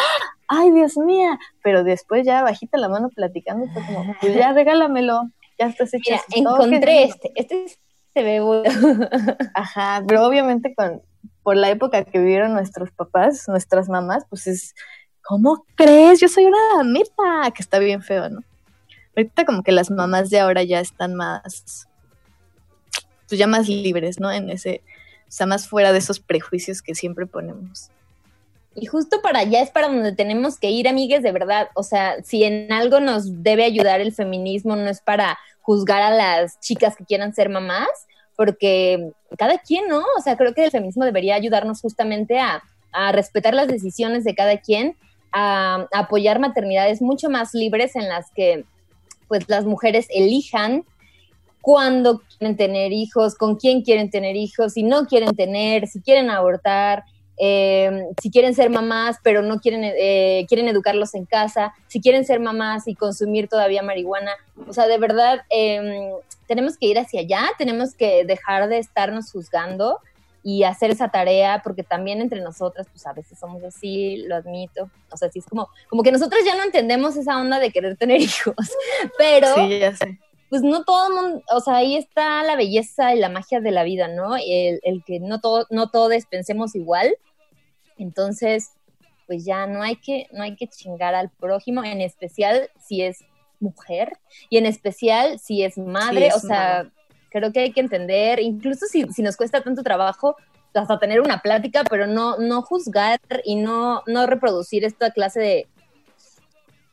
[0.47, 5.29] ay, Dios mía, pero después ya bajita la mano platicando, fue como, pues ya regálamelo,
[5.59, 6.11] ya estás hecho.
[6.11, 7.67] Mira, encontré este, este
[8.13, 8.69] se ve bueno.
[9.53, 11.01] Ajá, pero obviamente con,
[11.43, 14.75] por la época que vivieron nuestros papás, nuestras mamás, pues es,
[15.21, 16.19] ¿cómo crees?
[16.19, 18.41] Yo soy una damita, que está bien feo, ¿no?
[19.15, 21.87] Ahorita como que las mamás de ahora ya están más,
[23.27, 24.31] pues ya más libres, ¿no?
[24.31, 24.81] En ese,
[25.29, 27.89] sea, más fuera de esos prejuicios que siempre ponemos.
[28.75, 31.69] Y justo para allá es para donde tenemos que ir, amigues, de verdad.
[31.73, 36.11] O sea, si en algo nos debe ayudar el feminismo, no es para juzgar a
[36.11, 37.89] las chicas que quieran ser mamás,
[38.35, 40.03] porque cada quien, ¿no?
[40.17, 42.63] O sea, creo que el feminismo debería ayudarnos justamente a,
[43.11, 44.95] respetar las decisiones de cada quien,
[45.31, 48.65] a, a apoyar maternidades mucho más libres en las que
[49.27, 50.83] pues las mujeres elijan
[51.67, 56.29] cuándo quieren tener hijos, con quién quieren tener hijos, si no quieren tener, si quieren
[56.29, 57.03] abortar,
[57.35, 62.23] eh, si quieren ser mamás pero no quieren, eh, quieren educarlos en casa, si quieren
[62.23, 64.31] ser mamás y consumir todavía marihuana.
[64.65, 66.13] O sea, de verdad, em,
[66.47, 69.99] tenemos que ir hacia allá, tenemos que dejar de estarnos juzgando
[70.43, 74.89] y hacer esa tarea, porque también entre nosotras, pues a veces somos así, lo admito.
[75.11, 77.97] O sea, sí es como, como que nosotros ya no entendemos esa onda de querer
[77.97, 78.55] tener hijos,
[79.17, 79.53] pero...
[79.53, 80.17] Sí, ya sé
[80.49, 83.71] pues no todo el mundo, o sea, ahí está la belleza y la magia de
[83.71, 84.35] la vida, ¿no?
[84.37, 87.15] El, el que no, todo, no todos pensemos igual.
[87.97, 88.71] Entonces,
[89.25, 93.19] pues ya no hay que, no hay que chingar al prójimo, en especial si es
[93.59, 94.13] mujer
[94.49, 96.89] y en especial si es madre, o sea,
[97.29, 100.35] creo que hay que entender, incluso si, si, nos cuesta tanto trabajo,
[100.73, 105.67] hasta tener una plática, pero no, no juzgar y no, no reproducir esta clase de,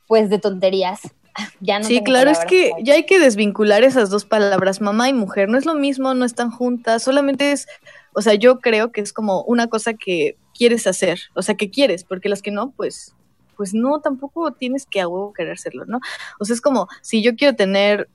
[0.06, 1.00] pues, de tonterías
[1.60, 5.12] ya no Sí, claro, es que ya hay que desvincular esas dos palabras, mamá y
[5.12, 5.48] mujer.
[5.48, 7.66] No es lo mismo, no están juntas, solamente es,
[8.12, 11.70] o sea, yo creo que es como una cosa que quieres hacer, o sea, que
[11.70, 13.14] quieres, porque las que no, pues,
[13.56, 16.00] pues no, tampoco tienes que a huevo querer hacerlo, ¿no?
[16.38, 18.08] O sea, es como, si yo quiero tener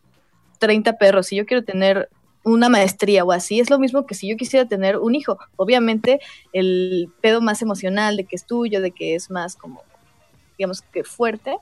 [0.60, 2.10] 30 perros, si yo quiero tener
[2.44, 5.38] una maestría o así, es lo mismo que si yo quisiera tener un hijo.
[5.56, 6.20] Obviamente,
[6.54, 9.84] el pedo más emocional de que es tuyo, de que es más como,
[10.58, 11.58] digamos que fuerte,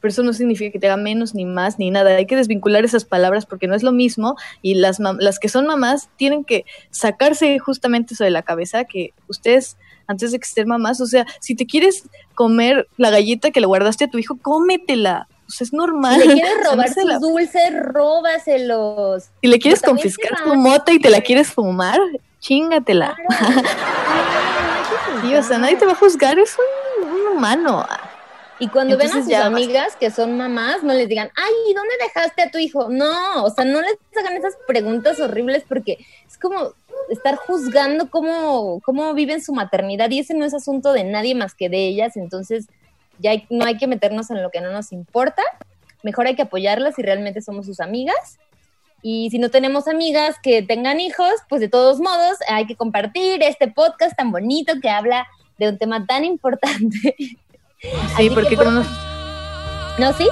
[0.00, 2.10] pero eso no significa que te haga menos ni más ni nada.
[2.10, 5.66] Hay que desvincular esas palabras porque no es lo mismo y las, las que son
[5.66, 9.76] mamás tienen que sacarse justamente eso de la cabeza que ustedes
[10.06, 12.02] antes de que estén mamás, o sea, si te quieres
[12.34, 15.28] comer la galleta que le guardaste a tu hijo, cómetela.
[15.46, 16.20] O sea, es normal.
[16.20, 19.24] Si le quieres robar sus dulces, róbaselos.
[19.40, 22.00] si le quieres Pero confiscar tu mota y te la quieres fumar,
[22.40, 23.16] chingatela.
[23.28, 23.62] Claro.
[25.22, 26.56] Sí, o sea, nadie te va a juzgar, es
[27.02, 27.86] un, un humano.
[28.60, 31.74] Y cuando ven a Entonces sus ya amigas que son mamás, no les digan, ay,
[31.74, 32.88] ¿dónde dejaste a tu hijo?
[32.90, 35.98] No, o sea, no les hagan esas preguntas horribles porque
[36.28, 36.74] es como
[37.08, 41.54] estar juzgando cómo, cómo viven su maternidad y ese no es asunto de nadie más
[41.54, 42.66] que de ellas, entonces
[43.18, 45.42] ya hay- no hay que meternos en lo que no nos importa,
[46.02, 48.38] mejor hay que apoyarlas si realmente somos sus amigas.
[49.02, 53.42] Y si no tenemos amigas que tengan hijos, pues de todos modos hay que compartir
[53.42, 55.26] este podcast tan bonito que habla
[55.58, 57.16] de un tema tan importante.
[58.16, 58.86] Sí, que porque por- como, nos-
[59.98, 60.28] ¿No, sí?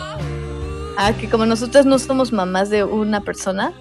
[0.97, 3.73] ah, que como nosotras no somos mamás de una persona,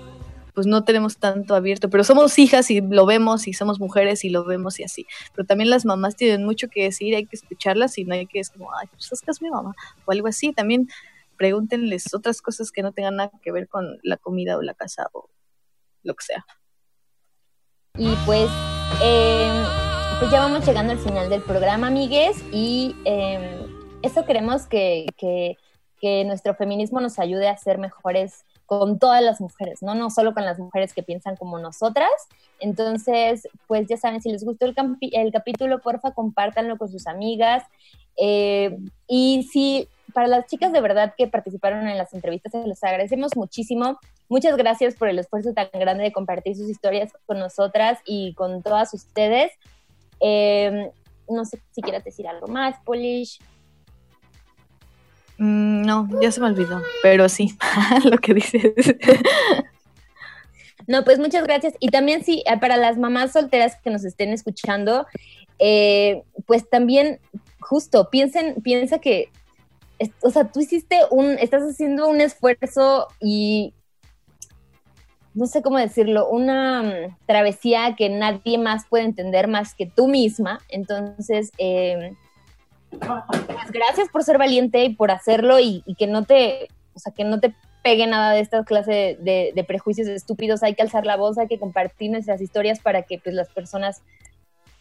[0.53, 4.29] pues no tenemos tanto abierto, pero somos hijas y lo vemos y somos mujeres y
[4.29, 5.05] lo vemos y así.
[5.35, 8.39] Pero también las mamás tienen mucho que decir, hay que escucharlas y no hay que
[8.39, 9.73] es como, ay, pues es que es mi mamá
[10.05, 10.53] o algo así.
[10.53, 10.87] También
[11.37, 15.07] pregúntenles otras cosas que no tengan nada que ver con la comida o la casa
[15.13, 15.29] o
[16.03, 16.45] lo que sea.
[17.97, 18.49] Y pues,
[19.03, 19.63] eh,
[20.19, 23.67] pues ya vamos llegando al final del programa, amigues, y eh,
[24.01, 25.55] eso queremos que, que,
[26.25, 29.93] nuestro feminismo nos ayude a ser mejores con todas las mujeres, ¿no?
[29.93, 32.09] No solo con las mujeres que piensan como nosotras.
[32.59, 37.63] Entonces, pues ya saben, si les gustó el, el capítulo, porfa, compártanlo con sus amigas.
[38.17, 42.83] Eh, y si para las chicas de verdad que participaron en las entrevistas, se les
[42.83, 43.99] agradecemos muchísimo.
[44.29, 48.63] Muchas gracias por el esfuerzo tan grande de compartir sus historias con nosotras y con
[48.63, 49.51] todas ustedes.
[50.19, 50.91] Eh,
[51.29, 53.39] no sé si quieras decir algo más, Polish.
[55.37, 57.55] Mm, no, ya se me olvidó, pero sí,
[58.05, 58.73] lo que dices.
[60.87, 61.73] No, pues muchas gracias.
[61.79, 65.05] Y también sí, eh, para las mamás solteras que nos estén escuchando,
[65.59, 67.19] eh, pues también
[67.59, 69.29] justo piensen, piensa que,
[70.21, 73.73] o sea, tú hiciste un, estás haciendo un esfuerzo y
[75.37, 80.07] no sé cómo decirlo, una mm, travesía que nadie más puede entender más que tú
[80.07, 80.59] misma.
[80.67, 82.13] Entonces, eh,
[83.69, 87.39] gracias por ser valiente y por hacerlo y, que no te, o sea, que no
[87.39, 90.63] te pegue nada de esta clase de, prejuicios estúpidos.
[90.63, 94.01] Hay que alzar la voz, hay que compartir nuestras historias para que pues las personas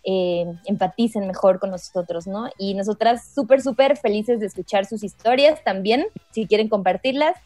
[0.05, 2.49] eh, empaticen mejor con nosotros, ¿no?
[2.59, 6.07] Y nosotras súper, súper felices de escuchar sus historias también.
[6.31, 7.37] Si quieren compartirlas,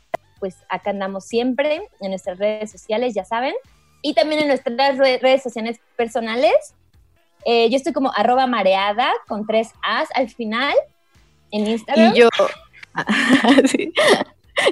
[0.41, 3.55] pues acá andamos siempre en nuestras redes sociales, ya saben.
[4.03, 6.75] Y también en nuestras re- redes sociales personales.
[7.45, 10.75] Eh, yo estoy como arroba mareada con tres As al final
[11.53, 12.15] en Instagram.
[12.15, 12.29] Y yo,
[13.71, 13.93] sí.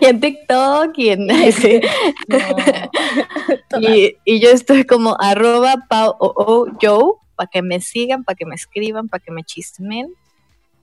[0.01, 1.29] y en TikTok y en...
[1.53, 1.81] sí.
[2.29, 3.81] No.
[3.81, 8.37] y, y yo estoy como arroba pau o o Joe, para que me sigan, para
[8.37, 10.13] que me escriban, para que me chismen,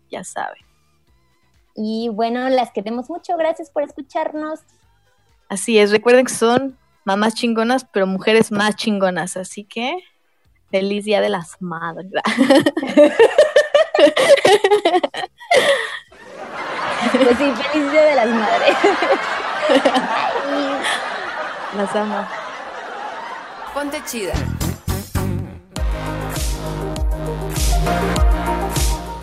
[0.09, 0.64] ya saben.
[1.75, 3.37] Y bueno, las queremos mucho.
[3.37, 4.61] Gracias por escucharnos.
[5.49, 9.95] Así es, recuerden que son mamás chingonas, pero mujeres más chingonas, así que
[10.71, 12.11] feliz día de las madres.
[17.11, 18.75] Pues sí, feliz día de las madres.
[21.77, 22.27] Las amo.
[23.73, 24.33] Ponte chida.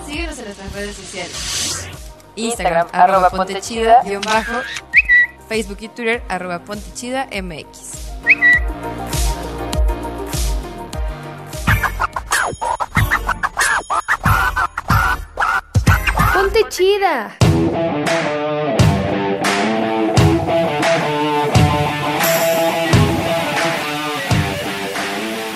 [0.07, 1.62] Síguenos en nuestras redes sociales.
[2.37, 4.61] Instagram, arroba ponte chida, guion bajo.
[5.49, 8.03] Facebook y Twitter, arroba ponte chida MX.
[16.35, 17.37] Ponte chida.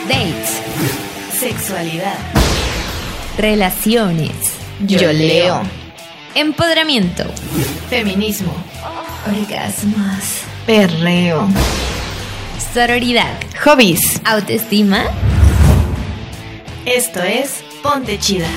[0.09, 0.63] Dates.
[1.33, 2.15] Sexualidad.
[3.39, 4.53] Relaciones.
[4.81, 5.86] Yo leo.
[6.37, 7.25] Empoderamiento.
[7.89, 8.53] Feminismo.
[9.27, 10.43] Orgasmos.
[10.67, 11.49] Perreo.
[12.75, 13.39] Sororidad.
[13.65, 14.21] Hobbies.
[14.23, 15.05] Autoestima.
[16.85, 18.49] Esto es Ponte Chida.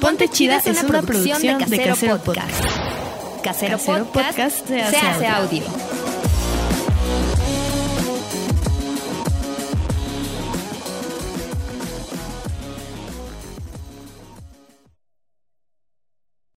[0.00, 2.64] Ponte Chida es una producción de Casero Podcast.
[3.44, 5.64] Casero Podcast se hace audio.